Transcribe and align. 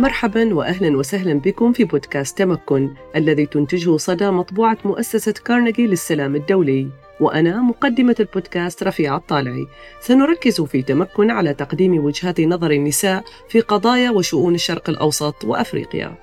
مرحبا 0.00 0.54
واهلا 0.54 0.96
وسهلا 0.96 1.34
بكم 1.34 1.72
في 1.72 1.84
بودكاست 1.84 2.38
تمكن 2.38 2.94
الذي 3.16 3.46
تنتجه 3.46 3.96
صدى 3.96 4.30
مطبوعة 4.30 4.78
مؤسسة 4.84 5.32
كارنيجي 5.32 5.86
للسلام 5.86 6.36
الدولي. 6.36 6.88
وأنا 7.20 7.60
مقدمة 7.60 8.16
البودكاست 8.20 8.82
رفيعة 8.82 9.16
الطالعي. 9.16 9.66
سنركز 10.00 10.60
في 10.60 10.82
تمكن 10.82 11.30
على 11.30 11.54
تقديم 11.54 12.04
وجهات 12.04 12.40
نظر 12.40 12.70
النساء 12.70 13.24
في 13.48 13.60
قضايا 13.60 14.10
وشؤون 14.10 14.54
الشرق 14.54 14.90
الأوسط 14.90 15.44
وأفريقيا. 15.44 16.14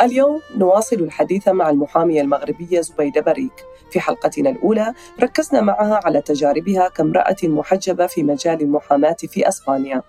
اليوم 0.00 0.40
نواصل 0.56 0.96
الحديث 0.96 1.48
مع 1.48 1.70
المحامية 1.70 2.20
المغربية 2.20 2.80
زبيدة 2.80 3.20
بريك 3.20 3.64
في 3.90 4.00
حلقتنا 4.00 4.50
الأولى 4.50 4.94
ركزنا 5.22 5.60
معها 5.60 6.00
على 6.04 6.20
تجاربها 6.20 6.88
كامرأة 6.88 7.36
محجبة 7.42 8.06
في 8.06 8.22
مجال 8.22 8.62
المحاماة 8.62 9.16
في 9.28 9.48
أسبانيا. 9.48 10.02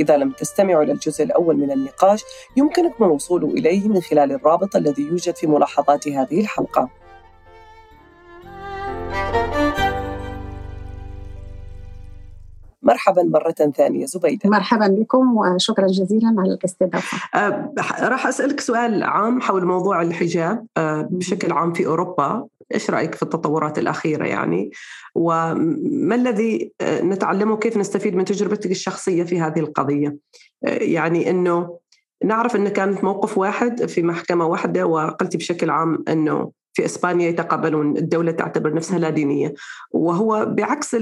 إذا 0.00 0.16
لم 0.16 0.30
تستمعوا 0.30 0.82
إلى 0.82 0.92
الجزء 0.92 1.24
الأول 1.24 1.56
من 1.56 1.70
النقاش 1.70 2.24
يمكنكم 2.56 3.04
الوصول 3.04 3.44
إليه 3.44 3.88
من 3.88 4.00
خلال 4.00 4.32
الرابط 4.32 4.76
الذي 4.76 5.02
يوجد 5.02 5.36
في 5.36 5.46
ملاحظات 5.46 6.08
هذه 6.08 6.40
الحلقة. 6.40 6.88
مرحبا 12.82 13.22
مرة 13.22 13.72
ثانية 13.76 14.06
زبيدة. 14.06 14.50
مرحبا 14.50 14.88
بكم 14.88 15.36
وشكرا 15.36 15.86
جزيلا 15.86 16.34
على 16.38 16.52
الاستضافة. 16.52 17.18
أه 17.34 17.72
راح 18.00 18.26
أسألك 18.26 18.60
سؤال 18.60 19.02
عام 19.02 19.40
حول 19.40 19.64
موضوع 19.64 20.02
الحجاب 20.02 20.66
أه 20.76 21.08
بشكل 21.10 21.52
عام 21.52 21.72
في 21.72 21.86
أوروبا. 21.86 22.46
إيش 22.74 22.90
رأيك 22.90 23.14
في 23.14 23.22
التطورات 23.22 23.78
الأخيرة 23.78 24.26
يعني؟ 24.26 24.70
وما 25.14 26.14
الذي 26.14 26.72
نتعلمه 26.82 27.56
كيف 27.56 27.76
نستفيد 27.76 28.16
من 28.16 28.24
تجربتك 28.24 28.70
الشخصية 28.70 29.22
في 29.22 29.40
هذه 29.40 29.60
القضية؟ 29.60 30.16
يعني 30.62 31.30
أنه 31.30 31.78
نعرف 32.24 32.56
أنه 32.56 32.70
كانت 32.70 33.04
موقف 33.04 33.38
واحد 33.38 33.86
في 33.86 34.02
محكمة 34.02 34.46
واحدة 34.46 34.86
وقلتي 34.86 35.38
بشكل 35.38 35.70
عام 35.70 36.04
أنه 36.08 36.52
في 36.74 36.84
إسبانيا 36.84 37.28
يتقبلون 37.28 37.96
الدولة 37.96 38.32
تعتبر 38.32 38.74
نفسها 38.74 38.98
لا 38.98 39.10
دينية. 39.10 39.54
وهو 39.90 40.46
بعكس 40.48 40.96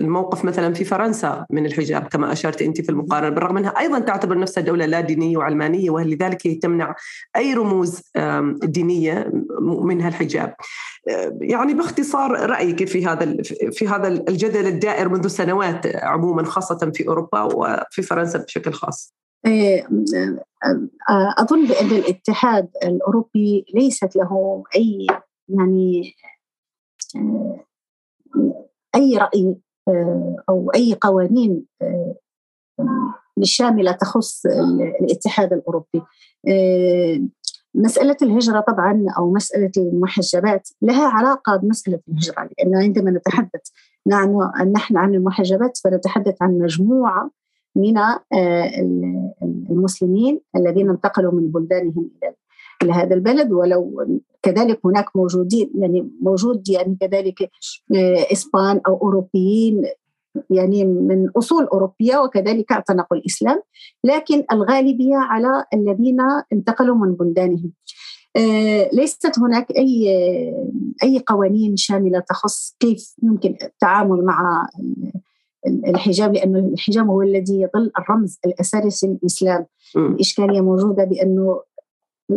الموقف 0.00 0.44
مثلا 0.44 0.74
في 0.74 0.84
فرنسا 0.84 1.46
من 1.50 1.66
الحجاب 1.66 2.02
كما 2.02 2.32
أشرت 2.32 2.62
أنت 2.62 2.80
في 2.80 2.88
المقارنة 2.88 3.28
بالرغم 3.28 3.56
أنها 3.56 3.70
أيضا 3.78 3.98
تعتبر 3.98 4.38
نفسها 4.38 4.62
دولة 4.62 4.86
لا 4.86 5.00
دينية 5.00 5.36
وعلمانية 5.36 5.90
ولذلك 5.90 6.46
هي 6.46 6.54
تمنع 6.54 6.94
أي 7.36 7.54
رموز 7.54 8.02
دينية 8.62 9.32
منها 9.60 10.08
الحجاب. 10.08 10.54
يعني 11.40 11.74
باختصار 11.74 12.50
رأيك 12.50 12.88
في 12.88 13.06
هذا 13.06 13.36
في 13.72 13.88
هذا 13.88 14.08
الجدل 14.08 14.66
الدائر 14.66 15.08
منذ 15.08 15.26
سنوات 15.26 15.96
عموما 15.96 16.44
خاصة 16.44 16.90
في 16.94 17.08
أوروبا 17.08 17.42
وفي 17.42 18.02
فرنسا 18.02 18.38
بشكل 18.38 18.72
خاص. 18.72 19.14
إيه، 19.46 19.88
أظن 21.38 21.66
بأن 21.66 21.86
الاتحاد 21.86 22.68
الأوروبي 22.84 23.64
ليست 23.74 24.16
له 24.16 24.62
أي 24.76 25.06
يعني 25.48 26.14
أي 28.94 29.16
رأي 29.16 29.56
أو 30.48 30.70
أي 30.74 30.94
قوانين 31.00 31.66
شاملة 33.42 33.92
تخص 33.92 34.46
الاتحاد 35.00 35.52
الأوروبي. 35.52 36.02
مسألة 37.74 38.16
الهجرة 38.22 38.60
طبعا 38.60 39.06
أو 39.18 39.32
مسألة 39.32 39.70
المحجبات 39.76 40.68
لها 40.82 41.08
علاقة 41.08 41.56
بمسألة 41.56 42.00
الهجرة 42.08 42.48
لأن 42.58 42.74
عندما 42.76 43.10
نتحدث 43.10 43.62
نحن 44.72 44.96
عن 44.96 45.14
المحجبات 45.14 45.78
فنتحدث 45.84 46.42
عن 46.42 46.58
مجموعة 46.58 47.30
من 47.76 47.98
آه، 47.98 48.20
المسلمين 49.70 50.40
الذين 50.56 50.90
انتقلوا 50.90 51.32
من 51.32 51.48
بلدانهم 51.48 52.10
إلى 52.82 52.92
هذا 52.92 53.14
البلد 53.14 53.52
ولو 53.52 54.06
كذلك 54.42 54.80
هناك 54.84 55.16
موجودين 55.16 55.70
يعني 55.74 56.10
موجود 56.20 56.68
يعني 56.68 56.96
كذلك 57.00 57.42
آه، 57.94 58.26
إسبان 58.32 58.80
أو 58.86 58.96
أوروبيين 59.02 59.84
يعني 60.50 60.84
من 60.84 61.30
أصول 61.36 61.64
أوروبية 61.64 62.18
وكذلك 62.18 62.72
اعتنقوا 62.72 63.16
الإسلام 63.16 63.62
لكن 64.04 64.44
الغالبية 64.52 65.16
على 65.16 65.64
الذين 65.74 66.20
انتقلوا 66.52 66.96
من 66.96 67.14
بلدانهم. 67.14 67.72
آه، 68.36 68.90
ليست 68.92 69.38
هناك 69.38 69.70
أي 69.70 70.08
أي 71.02 71.22
قوانين 71.26 71.76
شاملة 71.76 72.20
تخص 72.20 72.76
كيف 72.80 73.14
يمكن 73.22 73.56
التعامل 73.62 74.24
مع 74.24 74.68
الحجاب 75.66 76.34
لأنه 76.34 76.58
الحجاب 76.58 77.06
هو 77.06 77.22
الذي 77.22 77.60
يظل 77.60 77.90
الرمز 77.98 78.38
الأساسي 78.46 79.06
للإسلام. 79.06 79.66
الإشكالية 79.96 80.60
موجودة 80.60 81.04
بأنه 81.04 81.60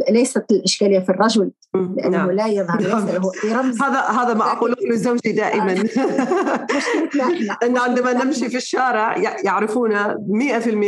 ليست 0.09 0.45
الإشكالية 0.51 0.99
في 0.99 1.09
الرجل 1.09 1.51
لأنه 1.75 2.17
نعم. 2.17 2.31
لا 2.31 2.47
يظهر 2.47 3.21
رمز. 3.45 3.81
هذا 3.81 3.99
هذا 3.99 4.33
ما 4.33 4.51
أقوله 4.51 4.75
لزوجي 4.91 5.31
دائما. 5.31 5.73
انه 7.63 7.81
عندما 7.81 8.13
نمشي 8.13 8.49
في 8.49 8.57
الشارع 8.57 9.17
يعرفون 9.43 9.95
100% 9.95 10.07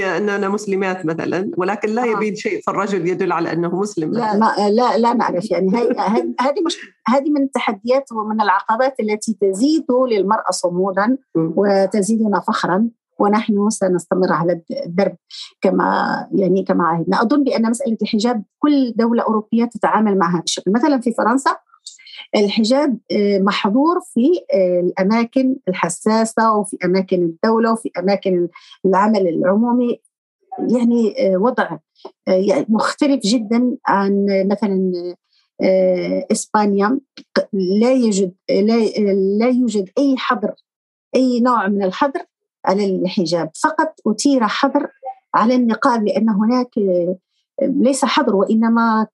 إننا 0.03 0.49
مسلمات 0.49 1.05
مثلا 1.05 1.51
ولكن 1.57 1.89
لا 1.89 2.05
يبين 2.05 2.35
شيء 2.35 2.61
في 2.61 2.71
الرجل 2.71 3.07
يدل 3.07 3.31
على 3.31 3.53
أنه 3.53 3.79
مسلم. 3.79 4.11
لا 4.11 4.37
ما 4.37 4.55
لا 4.69 4.97
لا 4.97 5.13
نعرف. 5.13 5.51
يعني 5.51 5.69
هذه 6.39 6.61
مش 6.66 6.77
هذه 7.07 7.29
من 7.29 7.43
التحديات 7.43 8.11
ومن 8.11 8.41
العقبات 8.41 8.99
التي 8.99 9.37
تزيد 9.41 9.85
للمرأة 10.11 10.51
صمودا 10.51 11.17
وتزيدنا 11.35 12.39
فخرا. 12.39 12.89
ونحن 13.19 13.69
سنستمر 13.69 14.34
على 14.34 14.62
الدرب 14.85 15.16
كما 15.62 16.28
يعني 16.35 16.63
كما 16.63 16.84
عهدنا. 16.84 17.22
أظن 17.22 17.44
بأن 17.44 17.69
مسألة 17.69 17.97
الحجاب 18.02 18.44
كل 18.59 18.94
دولة 18.96 19.24
أوروبية 19.24 19.66
تتعامل 19.66 20.18
معها 20.18 20.41
بشكل 20.41 20.72
مثلا 20.72 21.02
في 21.02 21.13
فرنسا 21.13 21.56
الحجاب 22.35 22.97
آه، 23.12 23.40
محظور 23.40 24.00
في 24.13 24.31
آه، 24.53 24.79
الأماكن 24.79 25.56
الحساسة 25.68 26.53
وفي 26.53 26.78
أماكن 26.85 27.24
الدولة 27.24 27.74
وفي 27.74 27.90
أماكن 28.00 28.47
العمل 28.85 29.28
العمومي. 29.28 30.00
يعني 30.59 31.34
آه، 31.34 31.38
وضع 31.38 31.78
يعني 32.28 32.66
مختلف 32.69 33.22
جدا 33.24 33.78
عن 33.88 34.25
مثلا 34.52 34.91
إسبانيا. 36.31 37.00
لا 37.53 37.94
يوجد 37.94 38.34
لا, 38.50 38.78
لا 39.40 39.50
يوجد 39.50 39.90
أي 39.97 40.18
حظر 40.18 40.53
أي 41.16 41.40
نوع 41.40 41.68
من 41.68 41.84
الحظر 41.84 42.25
على 42.66 42.96
الحجاب. 42.96 43.50
فقط 43.64 43.94
أثير 44.08 44.47
حظر 44.47 44.88
على 45.34 45.56
النقاب 45.56 46.03
لأن 46.03 46.30
هناك 46.30 46.70
ليس 47.62 48.06
حظر 48.06 48.36
وإنما 48.36 49.08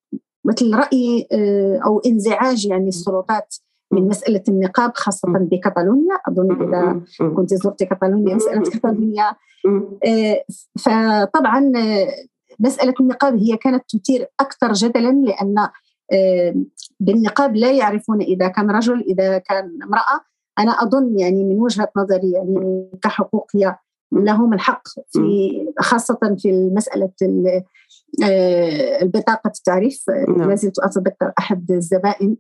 مثل 0.46 0.76
رأي 0.76 1.28
أو 1.86 2.00
انزعاج 2.00 2.66
يعني 2.66 2.88
السلطات 2.88 3.56
من 3.92 4.08
مسألة 4.08 4.44
النقاب 4.48 4.92
خاصة 4.96 5.28
بكتالونيا 5.28 6.16
أظن 6.28 6.68
إذا 6.68 7.02
كنت 7.36 7.54
زرت 7.54 7.84
كتالونيا 7.84 8.36
مسألة 8.36 8.62
كتالونيا 8.62 9.36
فطبعا 10.80 11.72
مسألة 12.60 12.94
النقاب 13.00 13.38
هي 13.38 13.58
كانت 13.58 13.84
تثير 13.90 14.28
أكثر 14.40 14.74
جدلا 14.74 15.12
لأن 15.12 15.68
بالنقاب 17.00 17.56
لا 17.56 17.72
يعرفون 17.72 18.22
إذا 18.22 18.48
كان 18.48 18.72
رجل 18.72 19.02
إذا 19.02 19.38
كان 19.38 19.80
امرأة. 19.84 20.22
أنا 20.60 20.72
أظن 20.72 21.20
يعني 21.20 21.44
من 21.44 21.62
وجهة 21.62 21.92
نظري 21.98 22.32
يعني 22.32 22.90
كحقوقيه 23.02 23.80
لهم 24.12 24.54
الحق 24.54 24.88
في 24.88 25.52
خاصة 25.80 26.36
في 26.38 26.70
مسألة 26.76 27.12
آه، 28.24 29.02
البطاقة 29.02 29.48
التعريف. 29.48 30.04
نعم. 30.10 30.48
ما 30.48 30.56
زلت 30.56 30.80
أتذكر 30.80 31.34
أحد 31.40 31.72
الزبائن 31.72 32.38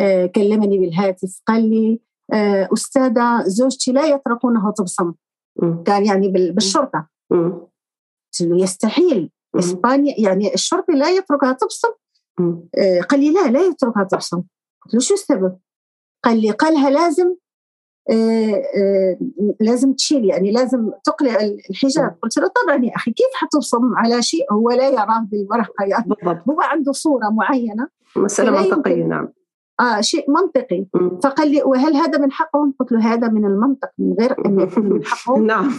آه، 0.00 0.26
كلمني 0.26 0.78
بالهاتف 0.78 1.40
قال 1.46 1.70
لي 1.70 2.00
آه، 2.32 2.68
أستاذة 2.72 3.42
زوجتي 3.42 3.92
لا 3.92 4.06
يتركونه 4.06 4.72
تبصم. 4.72 5.14
كان 5.84 6.06
يعني 6.06 6.28
بالشرطة. 6.28 7.08
قلت 7.30 8.40
له 8.40 8.62
يستحيل. 8.62 9.30
إسبانيا 9.58 10.14
يعني 10.18 10.54
الشرطي 10.54 10.92
لا 10.92 11.10
يتركها 11.10 11.52
تبصم. 11.52 11.88
قال 13.08 13.20
لي 13.20 13.32
لا 13.32 13.50
لا 13.50 13.60
يتركها 13.60 14.04
تبصم. 14.04 14.42
قلت 14.84 14.94
له 14.94 15.00
شو 15.00 15.14
السبب؟ 15.14 15.58
قال 16.24 16.42
لي 16.42 16.50
قالها 16.50 16.90
لازم 16.90 17.34
لازم 19.60 19.92
تشيل 19.92 20.24
يعني 20.24 20.50
لازم 20.52 20.90
تقلع 21.04 21.36
الحجاب. 21.70 22.16
قلت 22.22 22.38
له 22.38 22.48
طبعا 22.48 22.84
يا 22.84 22.96
أخي 22.96 23.10
كيف 23.10 23.26
حتبصم 23.34 23.94
على 23.96 24.22
شيء 24.22 24.52
هو 24.52 24.70
لا 24.70 24.88
يراه 24.88 25.26
بالورقة؟ 25.32 25.84
يعني 25.84 26.04
بالضبط. 26.04 26.48
هو 26.48 26.60
عنده 26.60 26.92
صورة 26.92 27.28
معينة. 27.28 27.88
مسألة 28.16 28.50
منطقية 28.50 29.04
نعم. 29.04 29.28
آه 29.80 30.00
شيء 30.00 30.30
منطقي. 30.30 30.86
فقال 31.24 31.50
لي 31.50 31.62
وهل 31.62 31.96
هذا 31.96 32.18
من 32.18 32.32
حقهم؟ 32.32 32.74
قلت 32.80 32.92
له 32.92 33.14
هذا 33.14 33.28
من 33.28 33.44
المنطق 33.44 33.90
من 33.98 34.14
غير 34.20 34.46
أن 34.46 34.60
يكون 34.60 34.84
من 34.84 35.04
حقهم. 35.10 35.46
نعم. 35.46 35.70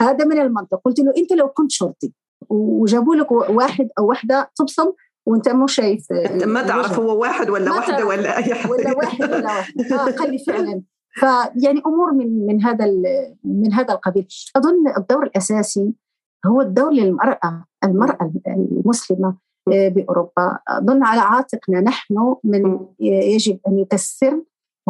هذا 0.00 0.24
من 0.24 0.40
المنطق. 0.40 0.80
قلت 0.84 0.98
له 0.98 1.12
أنت 1.18 1.32
لو 1.32 1.48
كنت 1.48 1.70
شرطي 1.70 2.12
وجابوا 2.48 3.16
لك 3.16 3.32
واحد 3.32 3.88
أو 3.98 4.08
واحدة 4.08 4.50
تبصم 4.56 4.92
وأنت 5.26 5.48
مو 5.48 5.66
شايف 5.66 6.06
ما 6.46 6.62
تعرف 6.62 6.98
هو 6.98 7.20
واحد 7.20 7.50
ولا 7.50 7.70
واحدة 7.72 8.06
ولا 8.06 8.36
أي 8.36 8.54
حاجة 8.54 8.70
ولا 8.70 8.96
واحد 8.96 9.22
ولا 9.22 9.44
واحد. 9.44 9.72
آه 9.92 10.10
قال 10.10 10.30
لي 10.30 10.38
فعلا. 10.38 10.82
فيعني 11.14 11.82
أمور 11.86 12.12
من 12.12 12.46
من 12.46 12.64
هذا 12.64 12.86
من 13.44 13.72
هذا 13.72 13.94
القبيل. 13.94 14.26
أظن 14.56 14.88
الدور 14.96 15.22
الأساسي 15.22 15.94
هو 16.46 16.60
الدور 16.60 16.90
للمرأة 16.90 17.64
المرأة 17.84 18.32
المسلمة 18.46 19.36
آه، 19.72 19.88
بأوروبا. 19.88 20.58
أظن 20.68 21.04
على 21.04 21.20
عاتقنا 21.20 21.80
نحن 21.80 22.36
من 22.44 22.78
يجب 23.00 23.58
أن 23.68 23.78
يكسر 23.78 24.42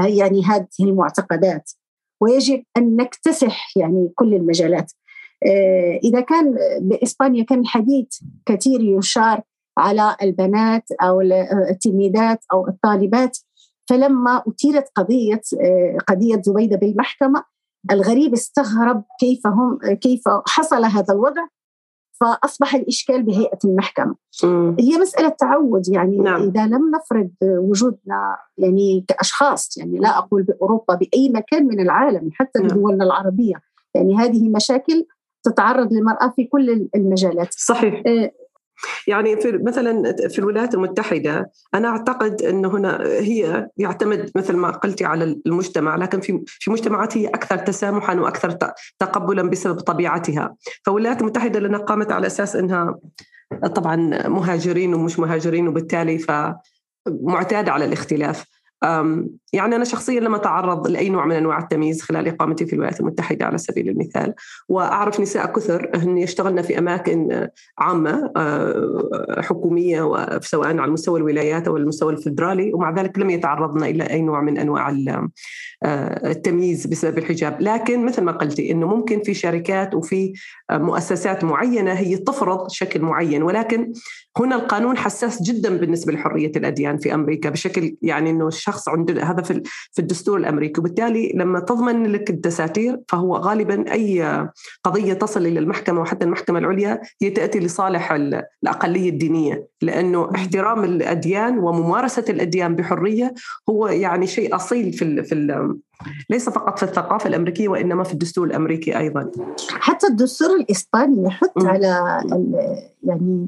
يعني 0.07 0.45
هذه 0.45 0.67
المعتقدات 0.81 1.71
ويجب 2.21 2.63
أن 2.77 2.97
نكتسح 2.97 3.77
يعني 3.77 4.13
كل 4.15 4.35
المجالات. 4.35 4.93
آه، 5.47 6.01
إذا 6.05 6.21
كان 6.21 6.57
بإسبانيا 6.81 7.45
كان 7.45 7.61
الحديث 7.61 8.09
كثير 8.47 8.81
يشار 8.81 9.43
على 9.79 10.17
البنات 10.23 10.93
أو 11.03 11.21
التلميذات 11.71 12.45
أو 12.53 12.69
الطالبات 12.69 13.39
فلما 13.91 14.43
أثيرت 14.49 14.89
قضية 14.95 15.41
آه، 15.61 15.97
قضية 16.09 16.43
زبيدة 16.43 16.77
بالمحكمة 16.77 17.45
الغريب 17.91 18.33
استغرب 18.33 19.05
كيف 19.21 19.47
هم 19.47 19.79
كيف 19.95 20.23
حصل 20.47 20.85
هذا 20.85 21.15
الوضع 21.15 21.47
فأصبح 22.21 22.75
الإشكال 22.75 23.23
بهيئة 23.23 23.59
المحكمة. 23.65 24.15
م. 24.45 24.77
هي 24.81 24.99
مسألة 24.99 25.29
تعود 25.29 25.89
يعني 25.89 26.19
نعم. 26.19 26.43
إذا 26.43 26.67
لم 26.67 26.91
نفرض 26.95 27.31
وجودنا 27.43 28.37
يعني 28.59 29.05
كأشخاص 29.09 29.79
يعني 29.79 29.99
لا 29.99 30.19
أقول 30.19 30.43
بأوروبا 30.43 30.95
بأي 30.95 31.31
مكان 31.35 31.67
من 31.67 31.81
العالم 31.81 32.31
حتى 32.33 32.59
نعم. 32.59 32.69
بدولنا 32.69 33.05
العربية 33.05 33.55
يعني 33.95 34.17
هذه 34.17 34.49
مشاكل 34.49 35.07
تتعرض 35.43 35.93
للمرأة 35.93 36.33
في 36.37 36.45
كل 36.45 36.89
المجالات. 36.95 37.53
صحيح. 37.53 38.03
يعني 39.07 39.41
في 39.41 39.61
مثلا 39.63 40.15
في 40.29 40.39
الولايات 40.39 40.75
المتحدة 40.75 41.51
أنا 41.75 41.89
أعتقد 41.89 42.43
إنه 42.43 42.77
هنا 42.77 43.03
هي 43.03 43.69
يعتمد 43.77 44.31
مثل 44.35 44.57
ما 44.57 44.71
قلتي 44.71 45.05
على 45.05 45.41
المجتمع 45.47 45.97
لكن 45.97 46.21
في 46.21 46.41
في 46.47 46.71
مجتمعات 46.71 47.17
هي 47.17 47.27
أكثر 47.27 47.57
تسامحا 47.57 48.15
وأكثر 48.15 48.51
تقبلا 48.99 49.43
بسبب 49.43 49.81
طبيعتها. 49.81 50.57
فالولايات 50.85 51.21
المتحدة 51.21 51.61
لانها 51.61 51.79
قامت 51.79 52.13
على 52.13 52.27
أساس 52.27 52.57
إنها 52.57 52.99
طبعا 53.75 53.97
مهاجرين 54.29 54.95
ومش 54.95 55.19
مهاجرين 55.19 55.69
وبالتالي 55.69 56.19
فمعتاده 56.19 57.73
على 57.73 57.85
الاختلاف. 57.85 58.60
يعني 59.53 59.77
أنا 59.77 59.85
شخصيا 59.85 60.21
لم 60.21 60.35
أتعرض 60.35 60.89
لأي 60.89 61.09
نوع 61.09 61.27
من 61.27 61.37
أنواع 61.37 61.59
التمييز 61.59 62.03
خلال 62.03 62.29
إقامتي 62.29 62.67
في 62.67 62.73
الولايات 62.73 63.01
المتحدة 63.01 63.47
على 63.47 63.59
سبيل 63.59 63.89
المثال. 63.89 64.35
وأعرف 64.69 65.21
نساء 65.21 65.53
كثر 65.53 65.91
هن 65.95 66.19
يشتغلن 66.19 66.63
في 66.63 66.79
أماكن 66.79 67.49
عامة 67.79 68.33
آه، 68.37 69.41
حكومية 69.41 70.03
سواء 70.41 70.79
على 70.79 70.91
مستوى 70.91 71.21
الولايات 71.21 71.69
أو 71.69 71.77
المستوى 71.77 72.13
الفدرالي 72.13 72.73
ومع 72.75 72.91
ذلك 72.91 73.19
لم 73.19 73.31
يتعرضن 73.31 73.85
إلى 73.85 74.05
أي 74.05 74.23
نوع 74.23 74.41
من 74.41 74.59
أنواع 74.59 74.97
آه، 75.83 76.31
التمييز 76.31 76.87
بسبب 76.87 77.19
الحجاب. 77.19 77.57
لكن 77.61 78.05
مثل 78.05 78.23
ما 78.23 78.33
قلتي 78.33 78.73
أنه 78.73 78.87
ممكن 78.87 79.23
في 79.23 79.35
شركات 79.35 79.95
وفي 79.95 80.33
مؤسسات 80.73 81.45
معينة 81.45 81.93
هي 81.93 82.17
تفرض 82.17 82.71
شكل 82.71 83.01
معين. 83.03 83.43
ولكن 83.43 83.93
هنا 84.39 84.57
القانون 84.57 84.97
حساس 84.97 85.43
جدا 85.43 85.77
بالنسبة 85.77 86.13
لحرية 86.13 86.53
الأديان 86.57 86.99
في 86.99 87.15
أمريكا 87.15 87.51
بشكل 87.51 87.97
يعني 88.03 88.31
أنه 88.31 88.49
الشخص 88.71 88.89
عنده 88.89 89.23
هذا 89.23 89.43
في 89.43 89.63
في 89.93 89.99
الدستور 89.99 90.39
الأمريكي. 90.39 90.81
وبالتالي 90.81 91.33
لما 91.35 91.61
تضمن 91.61 92.07
لك 92.07 92.31
الدساتير 92.31 93.01
فهو 93.09 93.37
غالبا 93.37 93.93
أي 93.93 94.49
قضية 94.85 95.13
تصل 95.13 95.47
إلى 95.47 95.59
المحكمة 95.59 96.01
وحتى 96.01 96.25
المحكمة 96.25 96.59
العليا 96.59 97.01
هي 97.23 97.31
تأتي 97.31 97.59
لصالح 97.59 98.13
الأقلية 98.63 99.11
الدينية. 99.11 99.67
لأنه 99.83 100.31
احترام 100.35 100.85
الأديان 100.85 101.59
وممارسة 101.59 102.25
الأديان 102.29 102.77
بحرية 102.77 103.35
هو 103.69 103.89
يعني 103.89 104.27
شيء 104.27 104.57
أصيل 104.57 104.93
في 104.93 105.23
في 105.23 105.35
ليس 106.31 106.49
فقط 106.49 106.79
في 106.79 106.83
الثقافة 106.83 107.29
الأمريكية 107.29 107.69
وإنما 107.69 108.05
في 108.05 108.13
الدستور 108.13 108.47
الأمريكي 108.47 108.99
أيضا. 108.99 109.31
حتى 109.71 110.07
الدستور 110.07 110.57
الإسباني 110.57 111.27
يحث 111.27 111.51
على 111.57 112.21
يعني 113.05 113.47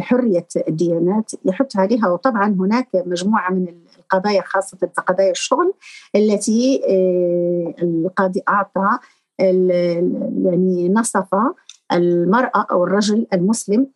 حرية 0.00 0.46
الديانات 0.68 1.32
يحث 1.44 1.76
عليها. 1.76 2.08
وطبعا 2.08 2.48
هناك 2.48 2.88
مجموعة 2.94 3.50
من 3.50 3.66
القضايا 4.12 4.42
خاصة 4.42 4.76
في 4.76 5.02
قضايا 5.06 5.30
الشغل 5.30 5.74
التي 6.16 6.82
آه، 6.88 7.74
القاضي 7.82 8.42
أعطى 8.48 8.98
يعني 9.38 10.88
نصف 10.88 11.34
المرأة 11.92 12.66
أو 12.70 12.84
الرجل 12.84 13.26
المسلم 13.32 13.86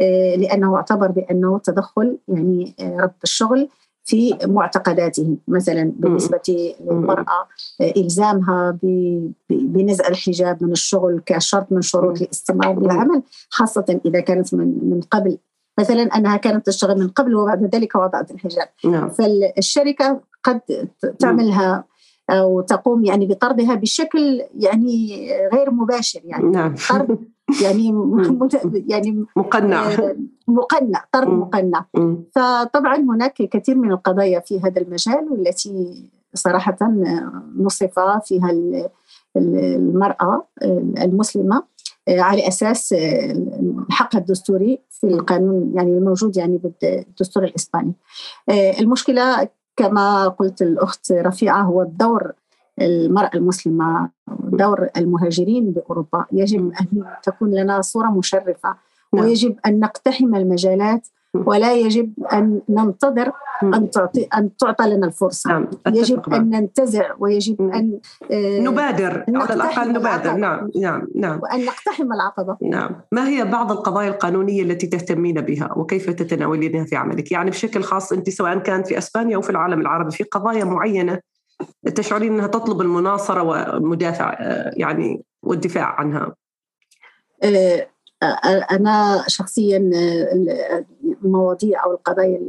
آه، 0.00 0.36
لأنه 0.36 0.76
اعتبر 0.76 1.10
بأنه 1.10 1.58
تدخل 1.58 2.18
يعني 2.28 2.74
آه، 2.80 2.96
ربط 2.96 3.14
الشغل 3.24 3.68
في 4.04 4.38
معتقداته. 4.44 5.36
مثلا 5.48 5.92
بالنسبة 5.96 6.40
للمرأة 6.48 7.48
إلزامها 7.80 8.78
بنزع 9.50 10.08
الحجاب 10.08 10.64
من 10.64 10.72
الشغل 10.72 11.22
كشرط 11.26 11.72
من 11.72 11.82
شروط 11.82 12.22
الاستمرار 12.22 12.72
بالعمل 12.72 13.22
خاصة 13.48 14.00
إذا 14.06 14.20
كانت 14.20 14.54
من 14.54 14.90
من 14.90 15.00
قبل 15.00 15.38
مثلا 15.80 16.02
أنها 16.02 16.36
كانت 16.36 16.66
تشتغل 16.66 16.98
من 16.98 17.08
قبل 17.08 17.34
وبعد 17.34 17.74
ذلك 17.74 17.94
وضعت 17.94 18.30
الحجاب. 18.30 18.68
نعم. 18.84 19.08
فالشركة 19.08 20.20
قد 20.44 20.60
تعملها 21.18 21.84
أو 22.30 22.60
تقوم 22.60 23.04
يعني 23.04 23.26
بطردها 23.26 23.74
بشكل 23.74 24.42
يعني 24.54 25.28
غير 25.52 25.70
مباشر 25.70 26.20
يعني. 26.24 26.48
نعم. 26.48 26.74
طرد 26.90 27.18
يعني 27.62 27.94
يعني 28.88 29.24
مقنع. 29.36 29.88
آه، 29.88 30.16
مقنع 30.48 31.04
طرد 31.12 31.28
مقنع. 31.28 31.86
فطبعا 32.34 32.96
هناك 32.96 33.32
كثير 33.32 33.74
من 33.74 33.92
القضايا 33.92 34.40
في 34.40 34.60
هذا 34.60 34.80
المجال 34.80 35.28
والتي 35.30 36.10
صراحة 36.34 36.76
نصف 37.56 37.98
فيها 38.24 38.50
المرأة 39.36 40.46
المسلمة. 40.98 41.56
آه، 41.56 41.66
على 42.08 42.48
أساس 42.48 42.92
الحق 42.92 44.16
الدستوري 44.16 44.78
في 44.90 45.06
القانون 45.06 45.72
يعني 45.74 45.90
الموجود 45.90 46.36
يعني 46.36 46.58
بالدستور 46.58 47.44
الإسباني. 47.44 47.92
آه، 48.48 48.80
المشكلة 48.80 49.48
كما 49.76 50.28
قلت 50.28 50.62
الأخت 50.62 51.12
رفيعة 51.12 51.62
هو 51.62 51.82
الدور 51.82 52.32
المرأة 52.80 53.30
المسلمة 53.34 54.10
دور 54.44 54.88
المهاجرين 54.96 55.72
بأوروبا 55.72 56.24
يجب 56.32 56.72
أن 56.80 57.04
تكون 57.22 57.50
لنا 57.54 57.80
صورة 57.80 58.08
مشرفة 58.08 58.76
نعم. 59.14 59.24
ويجب 59.24 59.56
أن 59.66 59.80
نقتحم 59.80 60.34
المجالات 60.34 61.08
ولا 61.34 61.74
يجب 61.74 62.12
أن 62.32 62.60
ننتظر 62.68 63.32
أن 63.62 63.90
تعطي 63.90 64.22
أن 64.22 64.56
تعطى 64.56 64.86
لنا 64.86 65.06
الفرصة. 65.06 65.50
نعم. 65.50 65.68
يجب 65.86 66.34
أن 66.34 66.50
ننتزع 66.50 67.14
ويجب 67.18 67.60
أن 67.60 68.00
آه 68.30 68.58
نبادر 68.58 69.24
على 69.28 69.54
الأقل 69.54 69.92
نبادر. 69.92 70.36
نعم 70.36 70.70
نعم 70.80 71.06
نعم. 71.14 71.40
وأن 71.42 71.64
نقتحم 71.64 72.12
العقبة. 72.12 72.56
نعم. 72.62 73.00
ما 73.12 73.28
هي 73.28 73.44
بعض 73.44 73.72
القضايا 73.72 74.08
القانونية 74.08 74.62
التي 74.62 74.86
تهتمين 74.86 75.40
بها؟ 75.40 75.72
وكيف 75.76 76.10
تتناولينها 76.10 76.84
في 76.84 76.96
عملك؟ 76.96 77.32
يعني 77.32 77.50
بشكل 77.50 77.82
خاص 77.82 78.12
أنت 78.12 78.30
سواء 78.30 78.58
كان 78.58 78.82
في 78.82 78.98
أسبانيا 78.98 79.36
أو 79.36 79.40
في 79.40 79.50
العالم 79.50 79.80
العربي 79.80 80.10
في 80.10 80.24
قضايا 80.24 80.64
معينة 80.64 81.20
تشعرين 81.94 82.32
أنها 82.32 82.46
تطلب 82.46 82.80
المناصرة 82.80 83.42
والمدافع 83.42 84.36
آه، 84.40 84.72
يعني 84.76 85.22
والدفاع 85.42 85.84
عنها؟ 85.84 86.34
آه، 87.42 87.86
أنا 88.70 89.24
شخصيا 89.26 89.90
المواضيع 91.24 91.84
أو 91.84 91.92
القضايا 91.92 92.40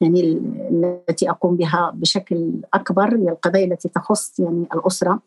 يعني 0.00 0.20
التي 0.70 1.30
أقوم 1.30 1.56
بها 1.56 1.92
بشكل 1.94 2.52
أكبر 2.74 3.16
هي 3.16 3.28
القضايا 3.28 3.64
التي 3.64 3.88
تخص 3.88 4.40
يعني 4.40 4.66
الأسرة 4.74 5.20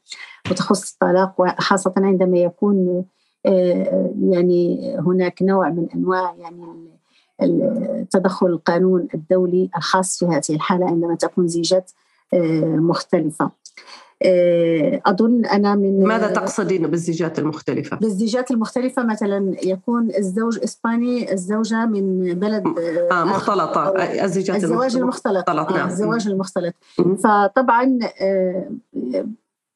وتخص 0.51 0.91
الطلاق 0.91 1.41
وخاصة 1.41 1.93
عندما 1.97 2.37
يكون 2.37 3.05
آه، 3.45 4.13
يعني 4.21 4.95
هناك 4.99 5.41
نوع 5.41 5.69
من 5.69 5.87
أنواع 5.95 6.35
يعني 6.35 6.95
تدخل 8.11 8.47
القانون 8.47 9.07
الدولي 9.13 9.69
الخاص 9.77 10.19
في 10.19 10.25
هذه 10.25 10.55
الحالة 10.55 10.85
عندما 10.85 11.15
تكون 11.15 11.47
زيجات 11.47 11.91
آه، 12.33 12.75
آه، 14.23 15.01
أظن 15.05 15.45
أنا 15.45 15.75
من 15.75 16.03
ماذا 16.03 16.27
تقصدين 16.27 16.87
بالزيجات 16.87 17.39
المختلفة؟ 17.39 17.97
بالزيجات 17.97 18.51
المختلفة 18.51 19.03
مثلا 19.03 19.55
يكون 19.63 20.09
الزوج 20.17 20.59
إسباني 20.63 21.33
الزوجة 21.33 21.85
من 21.85 22.33
بلد 22.33 22.63
آه 23.11 23.23
مختلطة 23.23 23.89
الزيجات 24.23 24.63
الزواج 24.63 24.97
المختلط 24.97 25.49
آه 25.49 25.53
نعم. 25.53 25.87
الزواج 25.87 26.27
المختلط 26.27 26.73
فطبعا 27.23 27.99
آه 28.21 28.71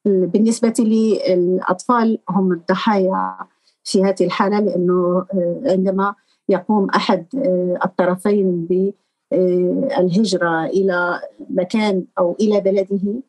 بالنسبة 0.05 0.73
لي 0.79 1.33
الأطفال 1.33 2.19
هم 2.29 2.51
الضحايا 2.51 3.35
في 3.83 4.03
هذه 4.03 4.23
الحالة 4.25 4.59
لأنه 4.59 5.25
آه 5.33 5.61
عندما 5.65 6.15
يقوم 6.49 6.89
أحد 6.89 7.25
آه 7.35 7.79
الطرفين 7.85 8.67
بالهجره 9.31 10.65
إلى 10.65 11.21
مكان 11.49 12.03
أو 12.19 12.35
إلى 12.39 12.59
بلده 12.59 12.99
آه، 13.05 13.28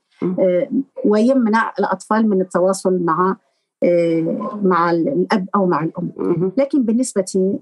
ويمنع 1.05 1.73
الأطفال 1.79 2.29
من 2.29 2.41
التواصل 2.41 2.99
مع 3.03 3.37
آه، 3.83 4.61
مع 4.63 4.91
الأب 4.91 5.49
أو 5.55 5.67
مع 5.67 5.85
الأم. 5.85 6.13
لكن 6.57 6.83
بالنسبة 6.83 7.59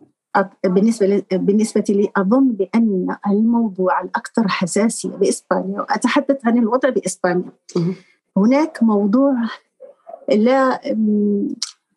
بالنسبة 0.64 1.22
بالنسبة 1.32 1.84
لي 1.88 2.10
أظن 2.16 2.48
بأن 2.48 3.16
الموضوع 3.26 4.00
الأكثر 4.00 4.48
حساسية 4.48 5.08
بإسبانيا 5.08 5.80
وأتحدث 5.80 6.46
عن 6.46 6.58
الوضع 6.58 6.88
بإسبانيا. 6.88 7.52
هناك 8.36 8.82
موضوع 8.82 9.34
لا 10.28 10.80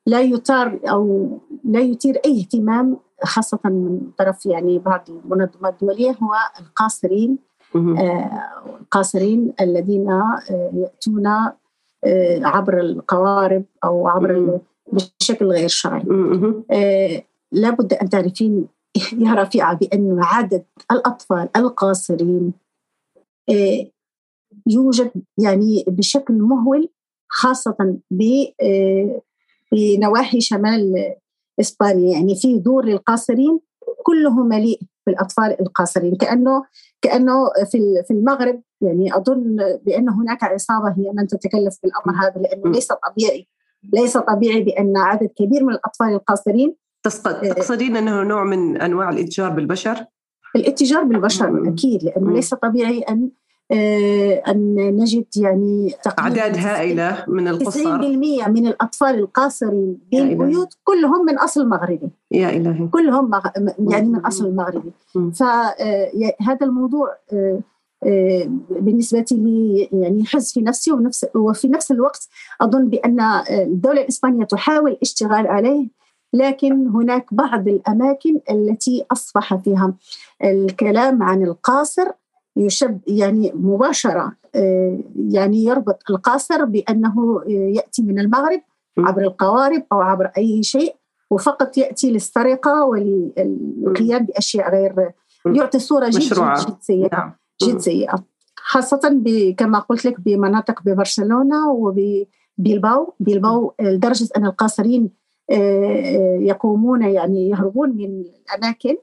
لا 0.06 0.22
يثار 0.22 0.80
أو 0.90 1.30
لا 1.64 1.80
يثير 1.80 2.22
أي 2.26 2.40
اهتمام 2.40 2.98
خاصة 3.24 3.60
من 3.66 4.02
طرف 4.18 4.46
يعني 4.46 4.80
بعض 4.80 5.10
المنظمات 5.10 5.74
الدولية 5.82 6.12
هو 6.12 6.34
القاصرين 6.60 7.38
القاصرين 7.76 9.54
الذين 9.62 10.22
يأتون 10.74 11.28
عبر 12.44 12.80
القوارب 12.80 13.64
أو 13.84 14.08
عبر 14.08 14.60
بشكل 14.92 15.46
غير 15.46 15.68
شرعي. 15.68 16.04
لابد 17.52 17.94
أن 17.94 18.10
تعرفين 18.10 18.68
يا 19.26 19.34
رفيعة 19.34 19.78
بأن 19.78 20.20
عدد 20.24 20.64
الأطفال 20.92 21.50
القاصرين 21.56 22.54
يوجد 24.68 25.12
يعني 25.38 25.84
بشكل 25.88 26.34
مهول 26.34 26.90
خاصة 27.30 27.98
بنواحي 29.72 30.42
شمال 30.42 31.16
إسبانيا. 31.60 32.12
يعني 32.12 32.36
في 32.36 32.60
دور 32.60 32.86
للقاصرين 32.86 33.60
كله 34.04 34.44
مليء 34.44 34.80
بالأطفال 35.06 35.62
القاصرين. 35.62 36.16
كأنه 36.16 36.64
كأنه 37.02 37.50
في 37.72 38.04
في 38.08 38.14
المغرب 38.14 38.62
يعني 38.82 39.16
أظن 39.16 39.58
بأن 39.86 40.10
هناك 40.10 40.44
عصابة 40.44 40.90
هي 40.98 41.12
من 41.14 41.28
تتكلف 41.28 41.78
بالأمر 41.84 42.24
هذا 42.24 42.42
لأنه 42.42 42.72
ليس 42.72 42.88
طبيعي. 42.88 43.48
ليس 43.94 44.18
طبيعي 44.18 44.64
بأن 44.64 44.98
عدد 44.98 45.30
كبير 45.38 45.64
من 45.64 45.74
الأطفال 45.74 46.08
القاصرين 46.08 46.76
تقصدين 47.04 47.98
أنه 47.98 48.24
نوع 48.24 48.44
من 48.44 48.82
أنواع 48.82 49.10
الإتجار 49.10 49.50
بالبشر؟ 49.50 50.06
الإتجار 50.56 51.04
بالبشر 51.04 51.74
أكيد 51.74 52.04
لأنه 52.04 52.32
ليس 52.32 52.54
طبيعي 52.54 53.04
آه، 53.10 53.30
أن 54.48 54.76
نجد 54.76 55.26
يعني 55.38 55.94
أعداد 56.20 56.58
هائلة 56.58 57.26
من 57.28 57.48
القصر؟ 57.48 57.98
90% 57.98 58.48
من 58.48 58.68
الأطفال 58.68 59.16
القاصرين 59.20 60.00
بالبيوت 60.12 60.78
كلهم 60.84 61.26
من 61.26 61.40
أصل 61.40 61.70
مغربي. 61.70 62.10
يا 62.32 62.50
إلهي. 62.50 62.88
كلهم 62.88 63.30
مغ... 63.30 63.46
يعني 63.92 64.08
من 64.08 64.20
أصل 64.20 64.56
مغربي 64.56 64.92
فهذا 65.14 66.58
آه، 66.62 66.66
الموضوع 66.66 67.16
آه، 67.34 67.60
بالنسبة 68.70 69.26
لي 69.32 69.90
يعني 69.92 70.22
يحز 70.22 70.52
في 70.54 70.62
نفسي 70.62 70.92
ونفس 70.92 71.26
وفي 71.36 71.68
نفس 71.68 71.92
الوقت 71.92 72.28
أظن 72.62 72.90
بأن 72.90 73.20
الدولة 73.50 74.02
الإسبانية 74.02 74.46
تحاول 74.46 74.98
اشتغال 75.02 75.48
عليه 75.48 75.88
لكن 76.34 76.88
هناك 76.88 77.34
بعض 77.34 77.68
الأماكن 77.68 78.40
التي 78.52 79.06
أصبح 79.12 79.56
فيها 79.56 79.94
الكلام 80.44 81.24
عن 81.24 81.44
القاصر 81.44 82.08
يشب 82.58 83.00
يعني 83.08 83.52
مباشرة 83.56 84.34
آه، 84.56 85.00
يعني 85.30 85.64
يربط 85.64 86.00
القاصر 86.10 86.66
بأنه 86.66 87.42
آه، 87.48 87.50
يأتي 87.50 88.02
من 88.02 88.20
المغرب 88.20 88.62
عبر 88.98 89.22
القوارب 89.22 89.84
أو 89.92 90.02
عبر 90.02 90.32
أي 90.38 90.64
شيء 90.64 90.96
وفقط 91.30 91.78
يأتي 91.78 92.12
للسرقة 92.12 92.86
وللقيام 92.86 94.26
بأشياء 94.26 94.72
غير 94.72 95.12
يعطي 95.46 95.80
صورة 95.80 96.10
جد 96.10 96.20
جد, 96.20 96.68
جد 96.68 96.78
سيئة 96.82 97.18
نعم. 97.18 97.34
جد 97.64 97.78
سيئة. 97.78 98.24
خاصة 98.56 99.22
كما 99.58 99.80
قلت 99.80 100.06
لك 100.06 100.20
بمناطق 100.20 100.82
ببرشلونة 100.86 101.72
وبيلباو 101.72 103.14
بيلباو. 103.20 103.74
لدرجة 103.82 104.28
أن 104.38 104.46
القاصرين 104.46 105.10
آه، 105.52 106.38
يقومون 106.42 107.02
يعني 107.02 107.50
يهربون 107.50 107.90
من 107.90 108.24
الأماكن 108.50 108.96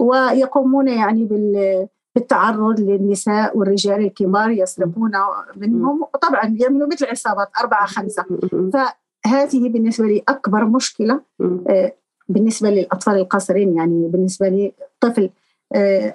ويقومون 0.00 0.88
يعني 0.88 1.24
بال 1.24 1.88
بالتعرض 2.14 2.80
للنساء 2.80 3.58
والرجال 3.58 4.00
الكبار 4.00 4.50
يسرقون 4.50 5.12
منهم. 5.56 6.02
وطبعا 6.14 6.56
يعملوا 6.60 6.88
مثل 6.92 7.06
عصابات 7.06 7.48
أربعة 7.60 7.86
خمسة. 7.86 8.24
فهذه 8.72 9.68
بالنسبة 9.68 10.06
لي 10.06 10.22
أكبر 10.28 10.64
مشكلة. 10.64 11.20
آه، 11.68 11.92
بالنسبة 12.28 12.70
للأطفال 12.70 13.14
القاصرين 13.14 13.76
يعني 13.76 14.08
بالنسبة 14.08 14.48
لي 14.48 14.72
طفل 15.00 15.30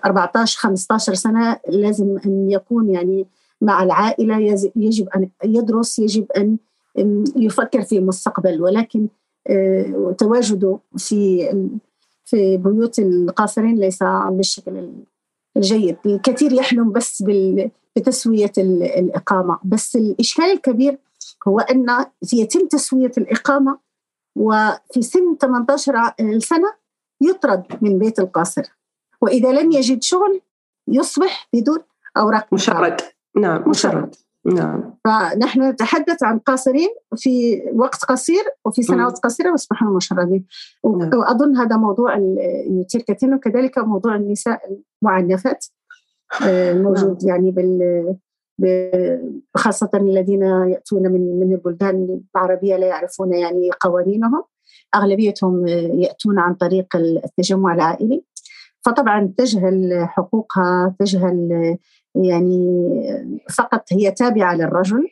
14 0.06 0.58
آه، 0.58 0.62
15 0.62 1.14
سنة 1.14 1.60
لازم 1.68 2.18
أن 2.26 2.50
يكون 2.50 2.90
يعني 2.90 3.28
مع 3.62 3.84
العائلة. 3.84 4.38
يجب 4.76 5.10
أن 5.10 5.30
يدرس 5.44 6.00
يجب 6.00 6.32
أن 6.32 6.58
يفكر 7.36 7.82
في 7.82 8.00
مستقبل 8.00 8.62
ولكن 8.62 9.08
آه، 9.48 10.16
تواجده 10.18 10.80
في 10.98 11.50
في 12.26 12.58
بيوت 12.58 13.00
القاصرين 13.00 13.76
ليس 13.76 14.04
بالشكل 14.30 14.90
جيد. 15.58 15.98
الكثير 16.06 16.54
يحلم 16.54 16.92
بس 16.92 17.24
بتسوية 17.96 18.52
الإقامة. 18.58 19.60
بس 19.64 19.96
الإشكال 19.96 20.46
الكبير 20.46 20.98
هو 21.48 21.60
أن 21.60 22.06
يتم 22.34 22.68
تسوية 22.68 23.12
الإقامة 23.18 23.80
وفي 24.36 25.02
سن 25.02 25.38
18 25.42 26.14
سنة 26.40 26.74
يطرد 27.22 27.64
من 27.82 28.00
بيت 28.00 28.20
القاصر. 28.20 28.64
وإذا 29.22 29.52
لم 29.52 29.72
يجد 29.72 30.04
شغل 30.04 30.42
يصبح 30.88 31.50
بدون 31.54 31.80
أوراق 32.18 32.54
مشرد. 32.54 33.02
نعم 33.36 33.70
مشرد. 33.70 34.16
نعم 34.54 34.94
فنحن 35.06 35.70
نتحدث 35.70 36.24
عن 36.24 36.40
قاصرين 36.40 36.90
في 37.16 37.62
وقت 37.76 38.04
قصير 38.04 38.44
وفي 38.66 38.82
سنوات 38.82 39.18
م. 39.18 39.22
قصيرة 39.24 39.52
واصبحوا 39.52 39.96
مشردين 39.96 40.46
نعم. 40.86 41.10
وأظن 41.14 41.58
هذا 41.58 41.78
موضوع 41.78 42.18
يثير 42.70 43.02
كثيرا 43.02 43.36
وكذلك 43.36 43.78
موضوع 43.78 44.16
النساء 44.16 44.62
المعنفات 45.04 45.66
آه، 46.48 46.74
موجود 46.74 47.26
نعم. 47.26 47.30
يعني 47.30 47.52
بال 47.52 48.16
خاصة 49.56 49.90
الذين 49.94 50.44
يأتون 50.44 51.12
من 51.12 51.40
من 51.40 51.54
البلدان 51.54 52.22
العربية 52.36 52.78
لا 52.78 52.88
يعرفون 52.88 53.34
يعني 53.34 53.70
قوانينهم 53.80 54.44
أغلبيتهم 54.96 55.68
يأتون 55.68 56.40
عن 56.40 56.54
طريق 56.54 56.96
التجمع 56.96 57.74
العائلي 57.74 58.24
فطبعا 58.86 59.34
تجهل 59.38 60.08
حقوقها 60.10 60.96
تجهل 61.00 61.78
يعني 62.16 62.90
فقط 63.58 63.84
هي 63.94 64.12
تابعة 64.12 64.56
للرجل. 64.56 65.08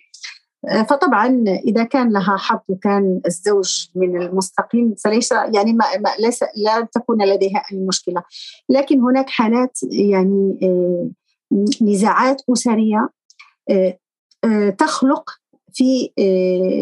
فطبعا 0.90 1.44
إذا 1.48 1.84
كان 1.84 2.14
لها 2.14 2.38
حظ 2.38 2.60
وكان 2.70 3.22
الزوج 3.26 3.88
من 3.96 4.22
المستقيم 4.22 4.96
فليس 4.96 5.32
يعني 5.32 5.74
ما, 5.74 5.86
ما 5.98 6.10
ليس 6.20 6.44
لا 6.44 6.88
تكون 6.92 7.26
لديها 7.26 7.64
أي 7.72 7.78
مشكلة. 7.78 8.24
لكن 8.70 9.02
هناك 9.02 9.30
حالات 9.30 9.80
يعني 9.92 10.60
آه، 10.64 11.10
نزاعات 11.82 12.42
أسرية 12.50 13.10
آه، 13.70 13.98
آه، 14.44 14.70
تخلق 14.70 15.30
في 15.74 16.12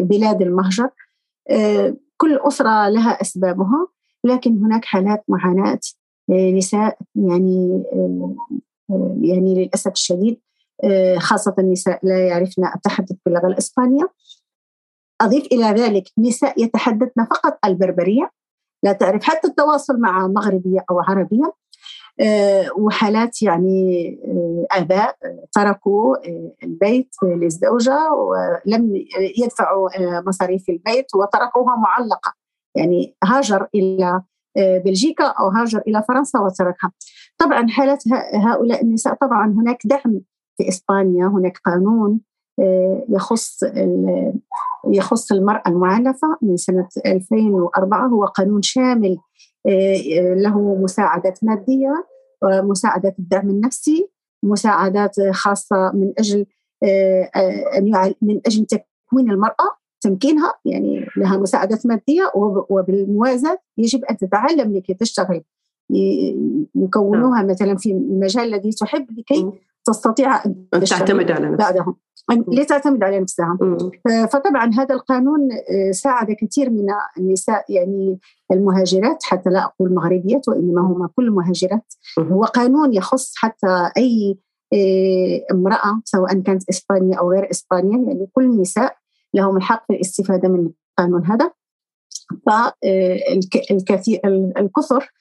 بلاد 0.09 0.41
المهجر. 0.41 0.89
كل 2.17 2.39
أسرة 2.41 2.89
لها 2.89 3.21
أسبابها 3.21 3.87
لكن 4.23 4.63
هناك 4.63 4.85
حالات 4.85 5.23
معاناة 5.27 5.79
نساء 6.29 6.97
يعني 7.15 7.83
يعني 9.21 9.55
للأسف 9.55 9.91
الشديد 9.91 10.39
آه، 10.83 11.17
خاصة 11.17 11.55
النساء 11.59 11.99
لا 12.03 12.27
يعرفن 12.27 12.65
التحدث 12.75 13.15
باللغة 13.25 13.47
الإسبانية. 13.47 14.11
أضيف 15.21 15.45
إلى 15.45 15.65
ذلك 15.65 16.03
نساء 16.17 16.63
يتحدثن 16.63 17.25
فقط 17.25 17.57
البربرية 17.65 18.31
لا 18.83 18.91
تعرف 18.91 19.23
حتى 19.23 19.47
التواصل 19.47 19.99
مع 19.99 20.27
مغربية 20.27 20.85
أو 20.91 20.99
عربية. 20.99 21.53
آه، 22.19 22.69
وحالات 22.77 23.41
يعني 23.41 24.09
آه، 24.25 24.77
آباء 24.79 25.15
تركوا 25.51 26.15
البيت 26.63 27.15
للزوجة 27.23 28.11
ولم 28.11 29.05
يدفعوا 29.37 29.89
مصاريف 30.27 30.69
البيت 30.69 31.05
وتركوها 31.15 31.75
معلقة. 31.75 32.33
يعني 32.75 33.15
هاجر 33.23 33.67
إلى 33.75 34.21
بلجيكا 34.57 35.23
أو 35.23 35.49
هاجر 35.49 35.81
إلى 35.87 36.03
فرنسا 36.07 36.39
وتركها. 36.39 36.91
طبعا 37.37 37.67
حالة 37.67 37.97
هؤلاء 38.33 38.83
النساء 38.83 39.13
طبعا 39.13 39.51
هناك 39.51 39.77
دعم 39.85 40.21
في 40.57 40.69
إسبانيا 40.69 41.27
هناك 41.27 41.57
قانون 41.65 42.19
آه، 42.59 43.05
يخص 43.09 43.59
يخص 44.87 45.31
المرأة 45.31 45.63
المعنفة 45.67 46.37
من 46.41 46.57
سنة 46.57 46.87
2004 47.05 48.07
هو 48.07 48.25
قانون 48.25 48.61
شامل 48.61 49.17
آه، 49.67 50.33
له 50.33 50.75
مساعدات 50.75 51.39
مادية 51.43 52.07
ومساعدات 52.43 53.19
الدعم 53.19 53.49
النفسي 53.49 54.09
مساعدات 54.43 55.15
خاصة 55.31 55.91
من 55.93 56.13
أجل 56.19 56.45
آه، 56.83 57.29
من 58.21 58.41
أجل 58.45 58.65
تكوين 58.65 59.31
المرأة 59.31 59.77
تمكينها 60.01 60.53
يعني 60.65 61.05
لها 61.17 61.37
مساعدات 61.37 61.85
مادية 61.85 62.31
وبالموازاة 62.69 63.59
يجب 63.77 64.05
أن 64.05 64.17
تتعلم 64.17 64.73
لكي 64.73 64.93
تشتغل 64.93 65.43
يكونوها 66.75 67.41
نعم. 67.41 67.47
مثلا 67.47 67.77
في 67.77 67.91
المجال 67.91 68.53
الذي 68.53 68.71
تحب 68.71 69.07
لكي 69.17 69.51
تستطيع 69.85 70.45
أن 70.45 70.65
تعتمد 70.89 71.31
على 71.31 71.49
نفسها 71.49 71.71
بعدهم. 71.71 71.95
لتعتمد 72.47 73.03
على 73.03 73.19
نفسها. 73.19 73.57
فطبعا 74.31 74.71
هذا 74.73 74.95
القانون 74.95 75.51
آه، 75.51 75.91
ساعد 75.91 76.31
كثير 76.31 76.69
من 76.69 76.85
النساء 77.17 77.65
يعني 77.69 78.19
المهاجرات 78.51 79.23
حتى 79.23 79.49
لا 79.49 79.65
أقول 79.65 79.93
مغربيات 79.93 80.47
وإنما 80.47 80.81
هم 80.81 81.07
كل 81.07 81.31
مهاجرات. 81.31 81.93
هو 82.19 82.43
قانون 82.43 82.93
يخص 82.93 83.33
حتى 83.35 83.89
أي 83.97 84.37
آه، 84.73 85.53
امرأة 85.53 86.01
سواء 86.05 86.39
كانت 86.39 86.69
إسبانيا 86.69 87.17
أو 87.17 87.31
غير 87.31 87.51
إسبانيا 87.51 87.97
يعني 88.07 88.27
كل 88.33 88.43
النساء 88.43 88.95
لهم 89.33 89.57
الحق 89.57 89.85
في 89.87 89.93
الاستفادة 89.93 90.49
من 90.49 90.69
القانون 90.99 91.25
هذا. 91.25 91.51
فالكثير 92.45 94.21
الكثر 94.57 95.11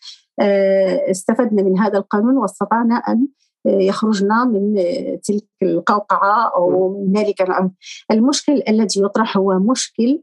استفدنا 1.10 1.62
من 1.62 1.78
هذا 1.78 1.98
القانون 1.98 2.36
واستطعنا 2.36 2.94
أن 2.94 3.28
يخرجنا 3.66 4.44
من 4.44 4.74
تلك 5.22 5.46
القوقعة 5.62 6.52
أو 6.56 6.88
من 6.98 7.12
ذلك 7.12 7.46
المشكل 8.10 8.62
الذي 8.68 9.02
يطرح 9.02 9.36
هو 9.36 9.58
مشكل 9.58 10.22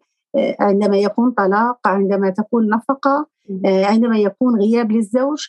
عندما 0.59 0.97
يكون 0.97 1.31
طلاق 1.31 1.87
عندما 1.87 2.29
تكون 2.29 2.69
نفقة 2.69 3.27
عندما 3.65 4.17
يكون 4.17 4.59
غياب 4.59 4.91
للزوج 4.91 5.47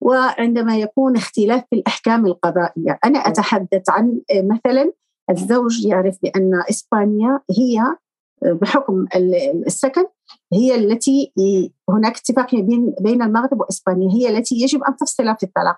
وعندما 0.00 0.78
يكون 0.78 1.16
اختلاف 1.16 1.64
في 1.70 1.76
الأحكام 1.76 2.26
القضائية. 2.26 2.98
أنا 3.04 3.18
أتحدث 3.18 3.90
عن 3.90 4.20
مثلا 4.34 4.92
الزوج 5.30 5.86
يعرف 5.86 6.18
بأن 6.22 6.62
إسبانيا 6.70 7.40
هي 7.58 7.96
بحكم 8.42 9.06
السكن 9.66 10.04
هي 10.52 10.74
التي 10.74 11.32
هناك 11.90 12.16
اتفاقيه 12.16 12.62
بين 12.62 12.94
بين 13.00 13.22
المغرب 13.22 13.60
وإسبانيا 13.60 14.10
هي 14.10 14.38
التي 14.38 14.54
يجب 14.54 14.84
أن 14.84 14.96
تفصل 14.96 15.36
في 15.36 15.42
الطلاق. 15.42 15.76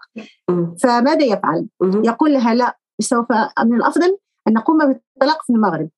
فماذا 0.82 1.24
يفعل؟ 1.24 1.68
يقول 1.82 2.32
لها 2.32 2.54
لا 2.54 2.78
سوف 3.00 3.26
من 3.64 3.74
الأفضل 3.74 4.18
أن 4.48 4.52
نقوم 4.52 4.78
بالطلاق 4.78 5.42
في 5.42 5.52
المغرب. 5.52 5.88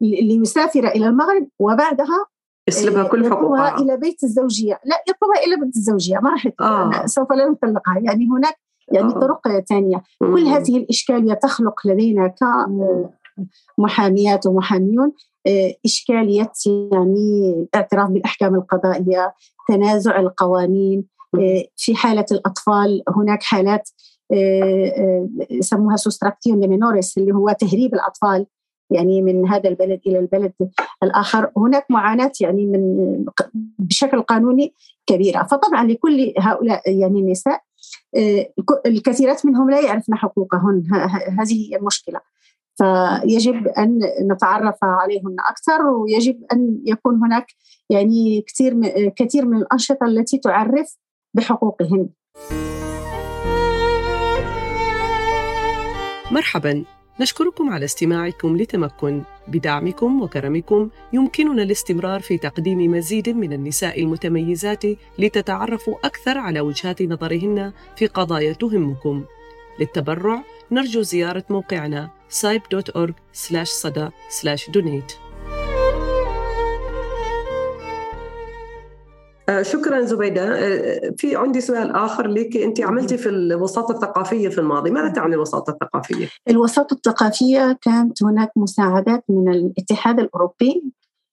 ليسافر 0.00 0.88
إلى 0.88 1.06
المغرب 1.06 1.48
وبعدها 1.58 2.26
يسلبها 2.68 3.08
كل 3.08 3.30
حقوقها 3.30 3.78
إلى 3.78 3.96
بيت 3.96 4.24
الزوجية. 4.24 4.80
لا 4.84 5.02
يطلبها 5.08 5.44
إلى 5.46 5.56
بيت 5.64 5.76
الزوجية 5.76 6.18
ما 6.18 6.30
راح 6.30 6.48
آه. 6.60 7.06
سوف 7.06 7.32
لا 7.32 7.48
نطلقها. 7.48 7.98
يعني 8.02 8.28
هناك 8.28 8.58
يعني 8.92 9.14
آه. 9.14 9.18
طرق 9.18 9.60
ثانية. 9.68 10.02
كل 10.18 10.46
هذه 10.46 10.76
الإشكالية 10.76 11.34
تخلق 11.34 11.86
لدينا 11.86 12.34
كمحاميات 13.78 14.46
ومحاميون. 14.46 15.06
آه، 15.06 15.12
إشكالية 15.84 16.52
يعني 16.92 17.50
الاعتراف 17.50 18.10
بالأحكام 18.10 18.54
القضائية 18.54 19.34
تنازع 19.68 20.20
القوانين 20.20 21.04
آه، 21.34 21.64
في 21.76 21.94
حالة 21.94 22.26
الأطفال 22.32 23.02
هناك 23.16 23.42
حالات 23.42 23.90
آه، 24.32 25.28
يسموها 25.50 25.96
سوستراكتيون 25.96 26.64
لمينوريس 26.64 27.18
اللي 27.18 27.32
هو 27.32 27.56
تهريب 27.58 27.94
الأطفال 27.94 28.46
يعني 28.90 29.22
من 29.22 29.48
هذا 29.48 29.68
البلد 29.68 30.00
إلى 30.06 30.18
البلد 30.18 30.52
الآخر. 31.02 31.50
هناك 31.56 31.86
معاناة 31.90 32.32
يعني 32.40 32.66
من 32.66 33.24
بشكل 33.78 34.22
قانوني 34.22 34.74
كبيرة. 35.06 35.42
فطبعا 35.42 35.84
لكل 35.86 36.34
هؤلاء 36.38 36.90
يعني 36.90 37.20
النساء 37.20 37.62
الكثيرات 38.86 39.46
منهم 39.46 39.70
لا 39.70 39.80
يعرفن 39.80 40.14
حقوقهن. 40.14 40.82
هذه 41.38 41.70
هي 41.70 41.76
المشكلة. 41.76 42.20
فيجب 42.76 43.68
أن 43.68 43.98
نتعرف 44.32 44.76
عليهن 44.82 45.36
أكثر 45.50 45.86
ويجب 45.86 46.44
أن 46.52 46.78
يكون 46.86 47.20
هناك 47.24 47.46
يعني 47.90 48.44
كثير 48.46 48.88
كثير 49.16 49.44
من 49.44 49.56
الأنشطة 49.56 50.06
التي 50.06 50.38
تعرف 50.38 50.96
بحقوقهن. 51.34 52.08
مرحبا. 56.30 56.84
نشكركم 57.20 57.70
على 57.70 57.84
استماعكم 57.84 58.56
لتمكن. 58.56 59.22
بدعمكم 59.48 60.22
وكرمكم 60.22 60.90
يمكننا 61.12 61.62
الاستمرار 61.62 62.20
في 62.20 62.38
تقديم 62.38 62.90
مزيد 62.90 63.28
من 63.28 63.52
النساء 63.52 64.00
المتميزات 64.02 64.82
لتتعرفوا 65.18 65.94
أكثر 66.04 66.38
على 66.38 66.60
وجهات 66.60 67.02
نظرهن 67.02 67.72
في 67.96 68.06
قضايا 68.06 68.52
تهمكم. 68.52 69.24
للتبرع 69.80 70.42
نرجو 70.70 71.02
زيارة 71.02 71.44
موقعنا 71.50 72.10
site.org 72.30 73.12
صدى 73.64 74.08
donate 74.72 75.24
آه، 79.48 79.62
شكرا 79.62 80.00
زبيدة. 80.00 80.42
آه، 80.42 81.14
في 81.16 81.36
عندي 81.36 81.60
سؤال 81.60 81.90
آخر 81.90 82.26
لك. 82.26 82.56
أنت 82.56 82.80
عملتي 82.80 83.16
في 83.16 83.28
الوساطة 83.28 83.92
الثقافية 83.92 84.48
في 84.48 84.58
الماضي. 84.58 84.90
ماذا 84.90 85.08
تعني 85.08 85.34
الوساطة 85.34 85.70
الثقافية؟ 85.70 86.28
الوساطة 86.50 86.94
الثقافية 86.94 87.78
كانت 87.82 88.22
هناك 88.22 88.50
مساعدات 88.56 89.24
من 89.28 89.48
الاتحاد 89.48 90.20
الأوروبي 90.20 90.82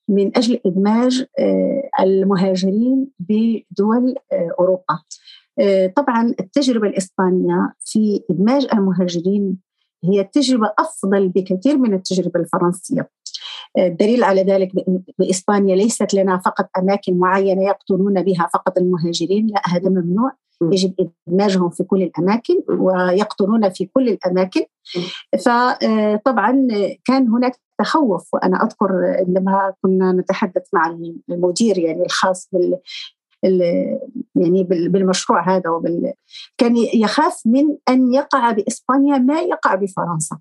من 0.10 0.38
أجل 0.38 0.60
إدماج 0.66 1.26
آه، 1.40 1.90
المهاجرين 2.00 3.08
بدول 3.20 4.16
أوروبا. 4.60 5.00
طبعا 5.96 6.34
التجربة 6.40 6.88
الإسبانية 6.88 7.74
في 7.80 8.22
إدماج 8.30 8.68
المهاجرين 8.74 9.58
هي 10.04 10.24
تجربة 10.24 10.74
أفضل 10.80 11.30
بكثير 11.30 11.78
من 11.78 11.94
التجربة 11.94 12.40
الفرنسية. 12.40 13.10
الدليل 13.78 14.24
على 14.24 14.44
ذلك 14.44 14.72
بإسبانيا 15.20 15.76
ليست 15.76 16.14
لنا 16.14 16.38
فقط 16.38 16.70
أماكن 16.78 17.18
معينة 17.18 17.64
يقتلون 17.64 18.24
بها 18.24 18.50
فقط 18.54 18.78
المهاجرين 18.78 19.48
لا 19.48 19.62
هذا 19.68 19.90
ممنوع. 19.90 20.32
يجب 20.62 21.10
إدماجهم 21.28 21.70
في 21.70 21.84
كل 21.84 22.04
الأماكن 22.04 22.56
ويقتلون 22.70 23.70
في 23.70 23.86
كل 23.86 24.10
الأماكن. 24.10 24.66
فطبعا 25.46 26.68
كان 27.06 27.28
هناك 27.28 27.60
تخوف 27.80 28.34
وأنا 28.34 28.64
أذكر 28.64 28.90
عندما 29.20 29.74
كنا 29.82 30.12
نتحدث 30.12 30.64
مع 30.74 30.98
المدير 31.30 31.78
يعني 31.78 32.06
الخاص 32.06 32.50
يعني 34.36 34.64
بالمشروع 34.70 35.56
هذا 35.56 35.70
وبال 35.70 36.14
كان 36.58 36.78
يخاف 36.78 37.42
من 37.46 37.78
أن 37.90 38.14
يقع 38.14 38.52
بإسبانيا 38.52 39.18
ما 39.18 39.40
يقع 39.40 39.76
بفرنسا. 39.76 40.40